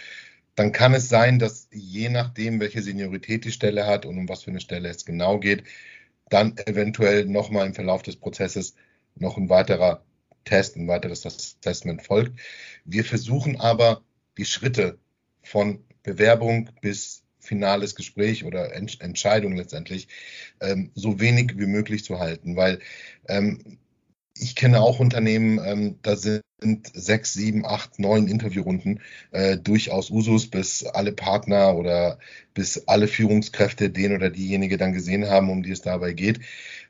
Dann 0.55 0.71
kann 0.71 0.93
es 0.93 1.09
sein, 1.09 1.37
dass 1.39 1.67
je 1.71 2.09
nachdem, 2.09 2.59
welche 2.59 2.81
Seniorität 2.81 3.45
die 3.45 3.51
Stelle 3.51 3.85
hat 3.85 4.05
und 4.05 4.17
um 4.17 4.29
was 4.29 4.43
für 4.43 4.51
eine 4.51 4.61
Stelle 4.61 4.89
es 4.89 5.05
genau 5.05 5.39
geht, 5.39 5.63
dann 6.29 6.57
eventuell 6.65 7.25
nochmal 7.25 7.67
im 7.67 7.73
Verlauf 7.73 8.01
des 8.01 8.15
Prozesses 8.15 8.75
noch 9.15 9.37
ein 9.37 9.49
weiterer 9.49 10.03
Test, 10.45 10.75
ein 10.75 10.87
weiteres 10.87 11.25
Assessment 11.25 12.03
folgt. 12.03 12.39
Wir 12.85 13.03
versuchen 13.03 13.59
aber 13.59 14.03
die 14.37 14.45
Schritte 14.45 14.97
von 15.43 15.83
Bewerbung 16.03 16.69
bis 16.81 17.23
finales 17.39 17.95
Gespräch 17.95 18.43
oder 18.43 18.73
Ent 18.73 19.01
Entscheidung 19.01 19.55
letztendlich 19.55 20.07
ähm, 20.61 20.91
so 20.95 21.19
wenig 21.19 21.57
wie 21.57 21.67
möglich 21.67 22.03
zu 22.03 22.19
halten, 22.19 22.55
weil 22.55 22.79
ähm, 23.27 23.77
ich 24.37 24.55
kenne 24.55 24.81
auch 24.81 24.99
Unternehmen, 24.99 25.59
ähm, 25.65 25.99
da 26.01 26.15
sind 26.15 26.43
sechs, 26.93 27.33
sieben, 27.33 27.65
acht, 27.65 27.99
neun 27.99 28.27
Interviewrunden 28.27 29.01
äh, 29.31 29.57
durchaus 29.57 30.09
Usus, 30.09 30.49
bis 30.49 30.85
alle 30.85 31.11
Partner 31.11 31.75
oder 31.75 32.19
bis 32.53 32.87
alle 32.87 33.07
Führungskräfte 33.07 33.89
den 33.89 34.13
oder 34.13 34.29
diejenige 34.29 34.77
dann 34.77 34.93
gesehen 34.93 35.27
haben, 35.29 35.49
um 35.49 35.63
die 35.63 35.71
es 35.71 35.81
dabei 35.81 36.13
geht. 36.13 36.39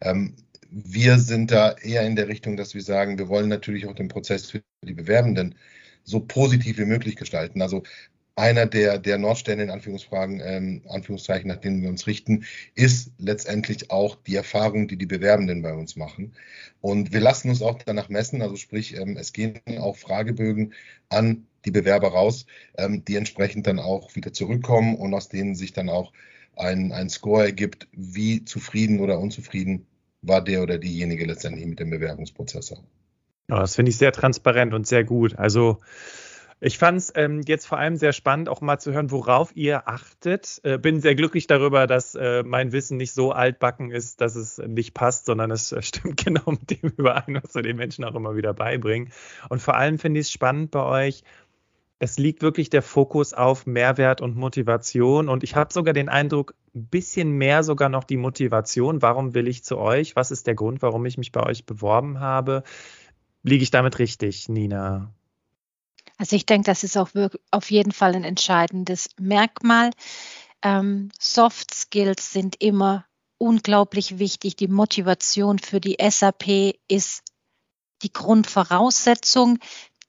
Ähm, 0.02 0.36
wir 0.70 1.20
sind 1.20 1.52
da 1.52 1.72
eher 1.74 2.06
in 2.06 2.16
der 2.16 2.28
Richtung, 2.28 2.58
dass 2.58 2.74
wir 2.74 2.82
sagen, 2.82 3.18
wir 3.18 3.30
wollen 3.30 3.50
natürlich 3.50 3.88
auch 3.88 3.96
den 3.96 4.08
Prozess 4.08 4.50
für 4.52 4.62
die 4.84 4.94
Bewerbenden 4.94 5.56
so 6.04 6.20
positiv 6.20 6.78
wie 6.78 6.86
möglich 6.86 7.16
gestalten. 7.16 7.62
Also 7.62 7.84
einer 8.36 8.66
der, 8.66 8.98
der 8.98 9.18
Nordsterne 9.18 9.64
in 9.64 9.70
Anführungsfragen, 9.70 10.42
ähm, 10.44 10.82
Anführungszeichen, 10.90 11.48
nach 11.48 11.58
denen 11.58 11.82
wir 11.82 11.90
uns 11.90 12.06
richten, 12.06 12.46
ist 12.76 13.12
letztendlich 13.18 13.92
auch 13.92 14.16
die 14.28 14.36
Erfahrung, 14.36 14.88
die 14.88 14.98
die 14.98 15.06
Bewerbenden 15.06 15.62
bei 15.62 15.74
uns 15.74 15.96
machen. 15.96 16.34
Und 16.82 17.14
wir 17.14 17.22
lassen 17.22 17.50
uns 17.50 17.62
auch 17.62 17.80
danach 17.84 18.10
messen, 18.10 18.42
also 18.42 18.58
sprich, 18.58 18.98
ähm, 18.98 19.16
es 19.18 19.32
gehen 19.32 19.62
auch 19.80 19.96
Fragebögen 19.96 20.74
an 21.10 21.48
die 21.64 21.72
Bewerber 21.72 22.10
raus, 22.10 22.46
ähm, 22.78 23.06
die 23.06 23.16
entsprechend 23.16 23.68
dann 23.68 23.80
auch 23.80 24.16
wieder 24.16 24.34
zurückkommen 24.34 24.96
und 24.96 25.14
aus 25.14 25.30
denen 25.30 25.56
sich 25.56 25.72
dann 25.72 25.90
auch 25.90 26.12
ein, 26.58 26.92
ein 26.92 27.10
Score 27.10 27.46
ergibt, 27.46 27.88
wie 27.94 28.44
zufrieden 28.44 29.00
oder 29.00 29.20
unzufrieden 29.20 29.88
war 30.22 30.44
der 30.44 30.62
oder 30.62 30.78
diejenige 30.78 31.26
letztendlich 31.26 31.66
mit 31.66 31.80
dem 31.80 31.90
Bewerbungsprozess. 31.90 32.76
Ja, 33.48 33.60
das 33.60 33.76
finde 33.76 33.92
ich 33.92 33.98
sehr 33.98 34.12
transparent 34.12 34.74
und 34.74 34.88
sehr 34.88 35.04
gut. 35.04 35.38
Also 35.38 35.80
ich 36.62 36.78
fand 36.78 36.98
es 36.98 37.12
ähm, 37.16 37.42
jetzt 37.46 37.68
vor 37.68 37.78
allem 37.78 37.98
sehr 37.98 38.14
spannend, 38.14 38.48
auch 38.48 38.62
mal 38.62 38.80
zu 38.80 38.94
hören, 38.94 39.12
worauf 39.12 39.56
ihr 39.56 39.88
achtet. 39.88 40.62
Äh, 40.64 40.78
bin 40.78 41.02
sehr 41.02 41.16
glücklich 41.16 41.48
darüber, 41.48 41.86
dass 41.86 42.16
äh, 42.16 42.44
mein 42.44 42.72
Wissen 42.72 42.98
nicht 42.98 43.14
so 43.14 43.34
altbacken 43.34 43.92
ist, 43.92 44.22
dass 44.22 44.36
es 44.36 44.58
nicht 44.58 44.94
passt, 44.94 45.26
sondern 45.26 45.52
es 45.52 45.72
äh, 45.72 45.82
stimmt 45.84 46.24
genau 46.24 46.52
mit 46.52 46.72
dem 46.72 46.92
überein, 46.98 47.40
was 47.44 47.56
wir 47.56 47.62
den 47.62 47.76
Menschen 47.76 48.06
auch 48.06 48.16
immer 48.16 48.36
wieder 48.36 48.54
beibringen. 48.54 49.12
Und 49.50 49.62
vor 49.62 49.76
allem 49.76 50.00
finde 50.00 50.22
ich 50.22 50.28
es 50.28 50.32
spannend 50.32 50.72
bei 50.72 50.84
euch, 50.84 51.24
es 52.00 52.18
liegt 52.18 52.42
wirklich 52.42 52.70
der 52.70 52.82
Fokus 52.82 53.34
auf 53.34 53.66
Mehrwert 53.66 54.22
und 54.22 54.36
Motivation. 54.36 55.30
Und 55.30 55.44
ich 55.44 55.56
habe 55.56 55.74
sogar 55.74 55.94
den 55.94 56.10
Eindruck, 56.10 56.54
ein 56.76 56.88
bisschen 56.88 57.32
mehr 57.32 57.64
sogar 57.64 57.90
noch 57.90 58.04
die 58.04 58.18
Motivation. 58.18 59.02
Warum 59.02 59.34
will 59.34 59.48
ich 59.48 59.64
zu 59.64 59.78
euch? 59.78 60.16
Was 60.16 60.32
ist 60.32 60.46
der 60.48 60.56
Grund, 60.56 60.82
warum 60.82 61.06
ich 61.06 61.18
mich 61.18 61.32
bei 61.32 61.44
euch 61.44 61.66
beworben 61.66 62.20
habe? 62.20 62.64
Liege 63.44 63.64
ich 63.64 63.72
damit 63.72 64.00
richtig, 64.00 64.50
Nina? 64.50 65.15
Also 66.18 66.36
ich 66.36 66.46
denke, 66.46 66.66
das 66.66 66.84
ist 66.84 66.98
auch 66.98 67.10
auf 67.52 67.72
jeden 67.72 67.92
Fall 67.92 68.16
ein 68.16 68.24
entscheidendes 68.24 69.10
Merkmal. 69.20 69.92
Ähm, 70.62 71.12
Soft 71.20 71.74
Skills 71.74 72.32
sind 72.32 72.62
immer 72.62 73.06
unglaublich 73.38 74.18
wichtig. 74.18 74.56
Die 74.56 74.68
Motivation 74.68 75.60
für 75.60 75.82
die 75.82 75.98
SAP 76.00 76.76
ist 76.88 77.24
die 78.02 78.14
Grundvoraussetzung. 78.14 79.60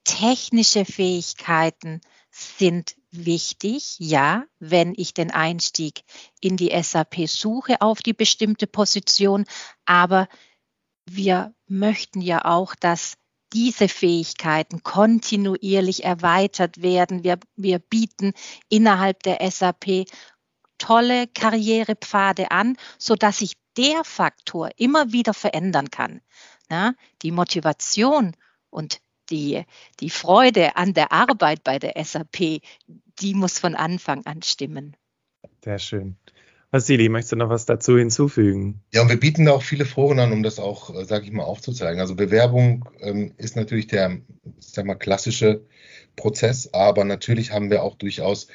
Technische 0.05 0.85
Fähigkeiten 0.85 2.01
sind 2.31 2.95
wichtig, 3.11 3.97
ja, 3.99 4.45
wenn 4.59 4.93
ich 4.97 5.15
den 5.15 5.31
Einstieg 5.31 6.03
in 6.41 6.57
die 6.57 6.71
SAP 6.81 7.27
suche 7.27 7.81
auf 7.81 8.03
die 8.03 8.13
bestimmte 8.13 8.67
Position. 8.67 9.45
Aber 9.85 10.29
wir 11.07 11.55
möchten 11.67 12.21
ja 12.21 12.45
auch, 12.45 12.75
dass 12.75 13.17
diese 13.57 13.89
Fähigkeiten 13.89 14.83
kontinuierlich 14.83 16.05
erweitert 16.05 16.83
werden. 16.83 17.25
Wir, 17.25 17.39
wir 17.57 17.79
bieten 17.79 18.35
innerhalb 18.69 19.23
der 19.23 19.39
SAP 19.51 20.05
tolle 20.77 21.27
Karrierepfade 21.29 22.51
an, 22.51 22.77
sodass 22.99 23.39
sich 23.39 23.55
der 23.79 24.05
Faktor 24.05 24.69
immer 24.77 25.11
wieder 25.13 25.33
verändern 25.33 25.91
kann. 25.91 26.21
Ja, 26.71 26.93
die 27.23 27.31
Motivation 27.31 28.37
und 28.69 29.01
die, 29.31 29.65
die 30.01 30.11
Freude 30.11 30.77
an 30.77 30.93
der 30.93 31.11
Arbeit 31.11 31.65
bei 31.65 31.79
der 31.79 31.95
SAP, 32.05 32.61
die 32.87 33.35
muss 33.35 33.59
von 33.59 33.75
Anfang 33.75 34.27
an 34.27 34.43
stimmen. 34.43 34.99
Sehr 35.65 35.79
schön. 35.79 36.19
Vasili, 36.77 37.09
möchtest 37.09 37.33
du 37.33 37.37
noch 37.37 37.49
was 37.49 37.65
dazu 37.65 37.97
hinzufügen? 37.97 38.83
Ja, 38.93 39.01
und 39.01 39.09
wir 39.09 39.19
bieten 39.19 39.49
auch 39.49 39.63
viele 39.63 39.87
Foren 39.87 40.19
an, 40.19 40.33
um 40.33 40.43
das 40.43 40.59
auch, 40.59 40.95
äh, 40.95 41.07
sage 41.07 41.25
ich 41.25 41.33
mal, 41.33 41.45
aufzuzeigen. 41.45 42.01
Also 42.01 42.15
Bewerbung 42.15 42.87
ähm, 43.01 43.33
ist 43.39 43.57
natürlich 43.57 43.87
der, 43.87 44.19
sag 44.59 44.85
mal, 44.85 44.95
klassische 44.95 45.63
Prozess, 46.17 46.75
aber 46.75 47.05
natürlich 47.05 47.51
haben 47.51 47.71
wir 47.71 47.83
auch 47.83 47.97
durchaus 47.97 48.49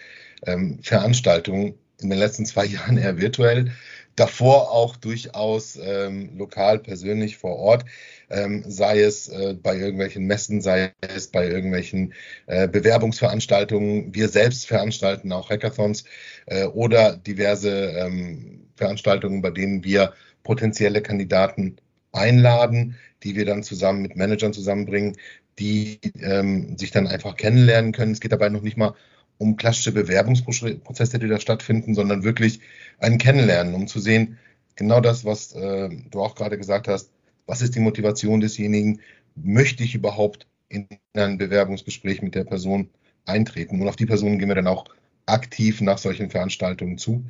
ähm, 0.46 0.78
Veranstaltungen 0.84 1.74
in 2.00 2.12
den 2.12 2.20
letzten 2.20 2.46
zwei 2.46 2.66
Jahren 2.68 2.98
eher 2.98 3.18
virtuell, 3.18 3.72
davor 4.16 4.72
auch 4.72 4.98
durchaus 4.98 5.80
ähm, 5.82 6.38
lokal, 6.38 6.78
persönlich 6.78 7.38
vor 7.38 7.56
Ort, 7.56 7.86
ähm, 8.30 8.64
sei 8.68 9.02
es 9.02 9.30
äh, 9.30 9.56
bei 9.56 9.76
irgendwelchen 9.76 10.26
Messen, 10.26 10.62
sei 10.62 10.94
es 11.02 11.28
bei 11.28 11.48
irgendwelchen 11.48 12.14
äh, 12.46 12.68
Bewerbungsveranstaltungen. 12.68 14.14
Wir 14.14 14.30
selbst 14.30 14.68
veranstalten 14.68 15.32
auch 15.32 15.50
Hackathons 15.50 16.04
äh, 16.46 16.66
oder 16.66 17.18
diverse 17.18 17.92
ähm, 17.92 18.68
Veranstaltungen, 18.76 19.42
bei 19.42 19.52
denen 19.52 19.84
wir 19.84 20.14
potenzielle 20.44 21.02
Kandidaten 21.02 21.78
einladen, 22.12 22.96
die 23.24 23.36
wir 23.36 23.46
dann 23.46 23.64
zusammen 23.64 24.02
mit 24.02 24.16
Managern 24.16 24.54
zusammenbringen, 24.54 25.18
die 25.60 26.00
ähm, 26.20 26.78
sich 26.78 26.92
dann 26.92 27.08
einfach 27.08 27.36
kennenlernen 27.36 27.92
können. 27.92 28.14
Es 28.14 28.20
geht 28.20 28.32
dabei 28.32 28.50
noch 28.50 28.62
nicht 28.62 28.78
mal 28.78 28.96
um 29.38 29.56
klassische 29.56 29.92
Bewerbungsprozesse, 29.92 31.20
die 31.20 31.28
da 31.28 31.40
stattfinden, 31.40 31.96
sondern 31.96 32.24
wirklich 32.24 32.60
ein 33.00 33.18
Kennenlernen, 33.18 33.74
um 33.74 33.88
zu 33.88 34.00
sehen, 34.00 34.38
genau 34.76 35.02
das, 35.02 35.26
was 35.26 35.54
äh, 35.54 35.90
du 36.10 36.22
auch 36.22 36.36
gerade 36.36 36.58
gesagt 36.58 36.88
hast, 36.88 37.12
was 37.48 37.62
ist 37.62 37.76
die 37.76 37.80
Motivation 37.80 38.40
desjenigen, 38.40 39.02
möchte 39.36 39.84
ich 39.84 39.96
überhaupt 39.96 40.48
in 40.70 40.88
ein 41.14 41.38
Bewerbungsgespräch 41.38 42.22
mit 42.22 42.36
der 42.36 42.44
Person 42.44 42.90
eintreten. 43.26 43.82
Und 43.82 43.88
auf 43.88 43.96
die 43.96 44.06
Person 44.06 44.40
gehen 44.40 44.48
wir 44.48 44.56
dann 44.56 44.68
auch 44.68 44.86
aktiv 45.26 45.82
nach 45.82 45.98
solchen 45.98 46.30
Veranstaltungen 46.30 46.98
zu. 46.98 47.26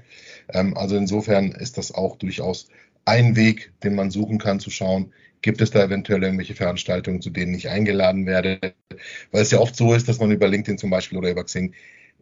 Ähm, 0.50 0.78
also 0.78 0.96
insofern 0.98 1.52
ist 1.52 1.78
das 1.78 1.94
auch 1.94 2.16
durchaus 2.18 2.68
ein 3.06 3.36
Weg, 3.36 3.72
den 3.84 3.96
man 3.96 4.12
suchen 4.12 4.38
kann, 4.38 4.60
zu 4.60 4.70
schauen, 4.70 5.14
gibt 5.42 5.62
es 5.62 5.72
da 5.72 5.84
eventuell 5.84 6.24
irgendwelche 6.24 6.56
Veranstaltungen, 6.56 7.22
zu 7.22 7.30
denen 7.32 7.54
ich 7.56 7.70
eingeladen 7.70 8.26
werde. 8.26 8.60
Weil 9.32 9.42
es 9.42 9.52
ja 9.52 9.60
oft 9.60 9.76
so 9.76 9.94
ist, 9.94 10.08
dass 10.08 10.20
man 10.20 10.32
über 10.32 10.48
LinkedIn 10.48 10.78
zum 10.78 10.90
Beispiel 10.92 11.18
oder 11.18 11.32
über 11.32 11.44
Xing 11.44 11.74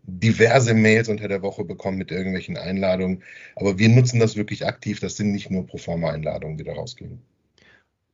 diverse 0.03 0.73
Mails 0.73 1.09
unter 1.09 1.27
der 1.27 1.41
Woche 1.41 1.65
bekommen 1.65 1.97
mit 1.97 2.11
irgendwelchen 2.11 2.57
Einladungen. 2.57 3.23
Aber 3.55 3.77
wir 3.79 3.89
nutzen 3.89 4.19
das 4.19 4.35
wirklich 4.37 4.65
aktiv. 4.65 4.99
Das 4.99 5.17
sind 5.17 5.31
nicht 5.31 5.51
nur 5.51 5.67
Proforma-Einladungen, 5.67 6.57
die 6.57 6.63
da 6.63 6.73
rausgehen. 6.73 7.21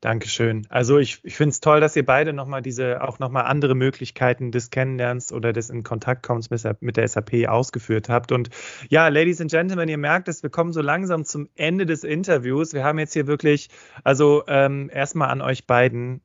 Dankeschön. 0.01 0.67
Also 0.69 0.99
ich, 0.99 1.19
ich 1.23 1.35
finde 1.35 1.51
es 1.51 1.61
toll, 1.61 1.79
dass 1.79 1.95
ihr 1.95 2.05
beide 2.05 2.33
nochmal 2.33 2.61
diese, 2.61 3.01
auch 3.01 3.17
nochmal 3.17 3.45
andere 3.45 3.75
Möglichkeiten 3.75 4.51
des 4.51 4.69
Kennenlernens 4.69 5.31
oder 5.31 5.51
des 5.51 5.69
in 5.69 5.83
Kontakt 5.83 6.21
kommens 6.21 6.49
mit 6.49 6.97
der 6.97 7.07
SAP 7.07 7.47
ausgeführt 7.47 8.09
habt. 8.09 8.31
Und 8.31 8.49
ja, 8.89 9.07
Ladies 9.07 9.41
and 9.41 9.49
Gentlemen, 9.49 9.89
ihr 9.89 9.97
merkt 9.97 10.27
es, 10.27 10.43
wir 10.43 10.49
kommen 10.49 10.73
so 10.73 10.81
langsam 10.81 11.25
zum 11.25 11.49
Ende 11.55 11.85
des 11.85 12.03
Interviews. 12.03 12.73
Wir 12.73 12.83
haben 12.83 12.99
jetzt 12.99 13.13
hier 13.13 13.25
wirklich, 13.25 13.69
also 14.03 14.43
ähm, 14.47 14.91
erstmal 14.93 15.29
an 15.29 15.41
euch 15.41 15.65
beiden 15.65 16.21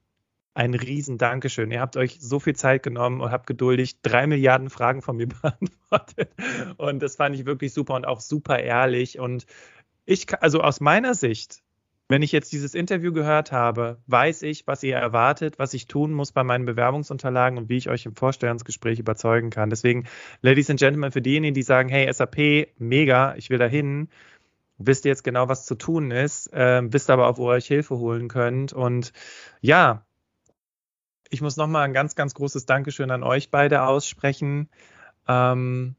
ein 0.52 0.74
riesen 0.74 1.16
Dankeschön. 1.16 1.70
Ihr 1.70 1.80
habt 1.80 1.96
euch 1.96 2.18
so 2.20 2.40
viel 2.40 2.56
Zeit 2.56 2.83
genommen 2.83 3.20
und 3.20 3.30
habt 3.30 3.46
geduldig 3.46 4.02
drei 4.02 4.26
Milliarden 4.26 4.68
Fragen 4.68 5.00
von 5.00 5.16
mir 5.16 5.28
beantwortet. 5.42 6.30
Und 6.76 7.02
das 7.02 7.16
fand 7.16 7.35
ich 7.35 7.46
wirklich 7.46 7.72
super 7.72 7.94
und 7.94 8.06
auch 8.06 8.20
super 8.20 8.59
ehrlich. 8.59 9.18
Und 9.18 9.46
ich, 10.04 10.26
also 10.42 10.61
aus 10.61 10.80
meiner 10.80 11.14
Sicht, 11.14 11.62
wenn 12.10 12.22
ich 12.22 12.32
jetzt 12.32 12.52
dieses 12.52 12.74
Interview 12.74 13.12
gehört 13.12 13.52
habe, 13.52 13.98
weiß 14.08 14.42
ich, 14.42 14.66
was 14.66 14.82
ihr 14.82 14.96
erwartet, 14.96 15.60
was 15.60 15.74
ich 15.74 15.86
tun 15.86 16.12
muss 16.12 16.32
bei 16.32 16.42
meinen 16.42 16.66
Bewerbungsunterlagen 16.66 17.56
und 17.56 17.68
wie 17.68 17.76
ich 17.76 17.88
euch 17.88 18.04
im 18.04 18.16
Vorstellungsgespräch 18.16 18.98
überzeugen 18.98 19.50
kann. 19.50 19.70
Deswegen, 19.70 20.08
Ladies 20.42 20.68
and 20.70 20.80
Gentlemen, 20.80 21.12
für 21.12 21.22
diejenigen, 21.22 21.54
die 21.54 21.62
sagen, 21.62 21.88
hey, 21.88 22.12
SAP, 22.12 22.74
mega, 22.78 23.36
ich 23.36 23.48
will 23.48 23.58
dahin, 23.58 24.08
wisst 24.76 25.04
ihr 25.04 25.10
jetzt 25.10 25.22
genau, 25.22 25.48
was 25.48 25.66
zu 25.66 25.76
tun 25.76 26.10
ist, 26.10 26.52
äh, 26.52 26.82
wisst 26.84 27.10
aber 27.10 27.28
auch, 27.28 27.38
wo 27.38 27.48
ihr 27.48 27.54
euch 27.54 27.68
Hilfe 27.68 27.96
holen 27.96 28.26
könnt. 28.26 28.72
Und 28.72 29.12
ja, 29.60 30.04
ich 31.28 31.40
muss 31.40 31.56
nochmal 31.56 31.84
ein 31.84 31.92
ganz, 31.92 32.16
ganz 32.16 32.34
großes 32.34 32.66
Dankeschön 32.66 33.12
an 33.12 33.22
euch 33.22 33.52
beide 33.52 33.82
aussprechen. 33.82 34.68
Ähm, 35.28 35.94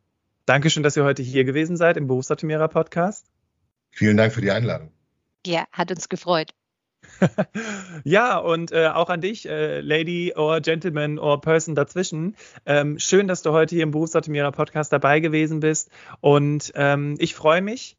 Dankeschön, 0.45 0.83
dass 0.83 0.97
ihr 0.97 1.05
heute 1.05 1.23
hier 1.23 1.45
gewesen 1.45 1.77
seid 1.77 1.95
im 1.95 2.07
Berufsoptimierer 2.07 2.67
Podcast. 2.67 3.27
Vielen 3.91 4.17
Dank 4.17 4.33
für 4.33 4.41
die 4.41 4.51
Einladung. 4.51 4.91
Ja, 5.45 5.65
hat 5.71 5.91
uns 5.91 6.09
gefreut. 6.09 6.51
ja, 8.03 8.37
und 8.37 8.71
äh, 8.71 8.87
auch 8.87 9.09
an 9.09 9.21
dich, 9.21 9.47
äh, 9.47 9.81
Lady 9.81 10.33
or 10.35 10.61
Gentleman 10.61 11.19
or 11.19 11.41
Person 11.41 11.75
dazwischen. 11.75 12.35
Ähm, 12.65 12.99
schön, 12.99 13.27
dass 13.27 13.41
du 13.41 13.51
heute 13.51 13.75
hier 13.75 13.83
im 13.83 13.91
Berufsoptimierer 13.91 14.51
Podcast 14.51 14.93
dabei 14.93 15.19
gewesen 15.19 15.59
bist. 15.59 15.89
Und 16.19 16.71
ähm, 16.75 17.15
ich 17.19 17.35
freue 17.35 17.61
mich, 17.61 17.97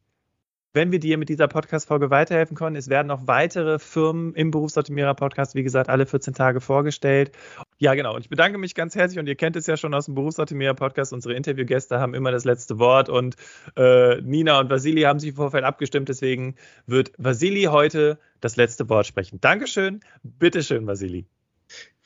wenn 0.73 0.91
wir 0.91 0.99
dir 0.99 1.17
mit 1.17 1.29
dieser 1.29 1.47
Podcast-Folge 1.47 2.09
weiterhelfen 2.09 2.57
können. 2.57 2.75
Es 2.75 2.89
werden 2.89 3.07
noch 3.07 3.27
weitere 3.27 3.77
Firmen 3.77 4.33
im 4.33 4.49
Berufsoptimierer-Podcast, 4.49 5.53
wie 5.53 5.63
gesagt, 5.63 5.89
alle 5.89 6.05
14 6.05 6.33
Tage 6.33 6.61
vorgestellt. 6.61 7.31
Ja, 7.77 7.93
genau. 7.93 8.15
Und 8.15 8.21
ich 8.21 8.29
bedanke 8.29 8.57
mich 8.57 8.73
ganz 8.73 8.95
herzlich 8.95 9.19
und 9.19 9.27
ihr 9.27 9.35
kennt 9.35 9.55
es 9.55 9.67
ja 9.67 9.77
schon 9.77 9.93
aus 9.93 10.05
dem 10.05 10.15
Berufsoptimierer-Podcast. 10.15 11.13
Unsere 11.13 11.35
Interviewgäste 11.35 11.99
haben 11.99 12.15
immer 12.15 12.31
das 12.31 12.43
letzte 12.43 12.79
Wort 12.79 13.07
und 13.07 13.35
äh, 13.77 14.19
Nina 14.21 14.59
und 14.59 14.69
Vasili 14.69 15.01
haben 15.01 15.19
sich 15.19 15.29
im 15.29 15.35
Vorfeld 15.35 15.63
abgestimmt. 15.63 16.09
Deswegen 16.09 16.55
wird 16.87 17.11
Vasili 17.17 17.63
heute 17.63 18.17
das 18.41 18.55
letzte 18.55 18.89
Wort 18.89 19.05
sprechen. 19.05 19.39
Dankeschön. 19.41 19.99
Bitteschön, 20.23 20.87
Vasili. 20.87 21.27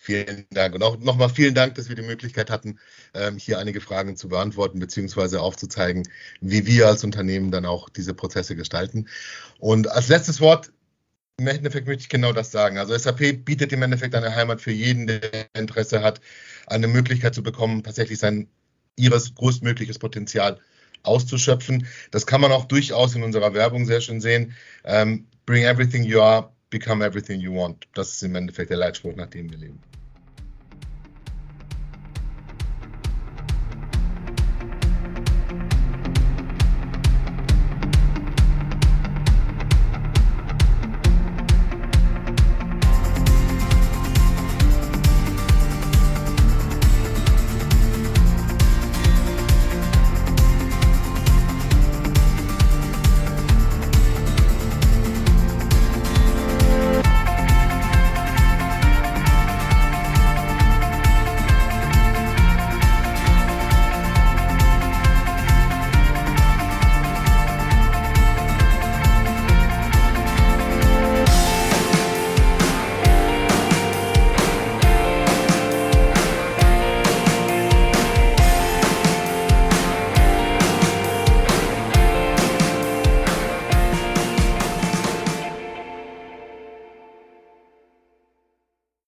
Vielen 0.07 0.45
Dank. 0.51 0.73
Und 0.73 0.83
auch 0.83 0.97
nochmal 0.99 1.27
vielen 1.27 1.53
Dank, 1.53 1.75
dass 1.75 1.89
wir 1.89 1.95
die 1.97 2.01
Möglichkeit 2.01 2.49
hatten, 2.49 2.79
ähm, 3.13 3.37
hier 3.37 3.59
einige 3.59 3.81
Fragen 3.81 4.15
zu 4.15 4.29
beantworten, 4.29 4.79
beziehungsweise 4.79 5.41
aufzuzeigen, 5.41 6.07
wie 6.39 6.65
wir 6.65 6.87
als 6.87 7.03
Unternehmen 7.03 7.51
dann 7.51 7.65
auch 7.65 7.89
diese 7.89 8.13
Prozesse 8.13 8.55
gestalten. 8.55 9.09
Und 9.59 9.91
als 9.91 10.07
letztes 10.07 10.39
Wort 10.39 10.71
im 11.37 11.47
Endeffekt 11.47 11.87
möchte 11.87 12.03
ich 12.03 12.07
genau 12.07 12.31
das 12.31 12.51
sagen. 12.51 12.77
Also 12.77 12.97
SAP 12.97 13.43
bietet 13.43 13.73
im 13.73 13.81
Endeffekt 13.81 14.15
eine 14.15 14.33
Heimat 14.33 14.61
für 14.61 14.71
jeden, 14.71 15.07
der 15.07 15.47
Interesse 15.53 16.01
hat, 16.01 16.21
eine 16.67 16.87
Möglichkeit 16.87 17.35
zu 17.35 17.43
bekommen, 17.43 17.83
tatsächlich 17.83 18.17
sein 18.17 18.47
ihres 18.95 19.35
größtmögliches 19.35 19.99
Potenzial 19.99 20.57
auszuschöpfen. 21.03 21.85
Das 22.11 22.25
kann 22.25 22.39
man 22.39 22.53
auch 22.53 22.63
durchaus 22.63 23.13
in 23.13 23.23
unserer 23.23 23.53
Werbung 23.53 23.85
sehr 23.85 23.99
schön 23.99 24.21
sehen. 24.21 24.55
Um, 24.83 25.27
bring 25.45 25.65
everything 25.65 26.05
you 26.05 26.21
are, 26.21 26.49
become 26.69 27.03
everything 27.03 27.41
you 27.41 27.53
want. 27.53 27.89
Das 27.93 28.13
ist 28.13 28.23
im 28.23 28.35
Endeffekt 28.35 28.69
der 28.69 28.77
Leitspruch, 28.77 29.17
nach 29.17 29.27
dem 29.27 29.49
wir 29.49 29.57
leben. 29.57 29.81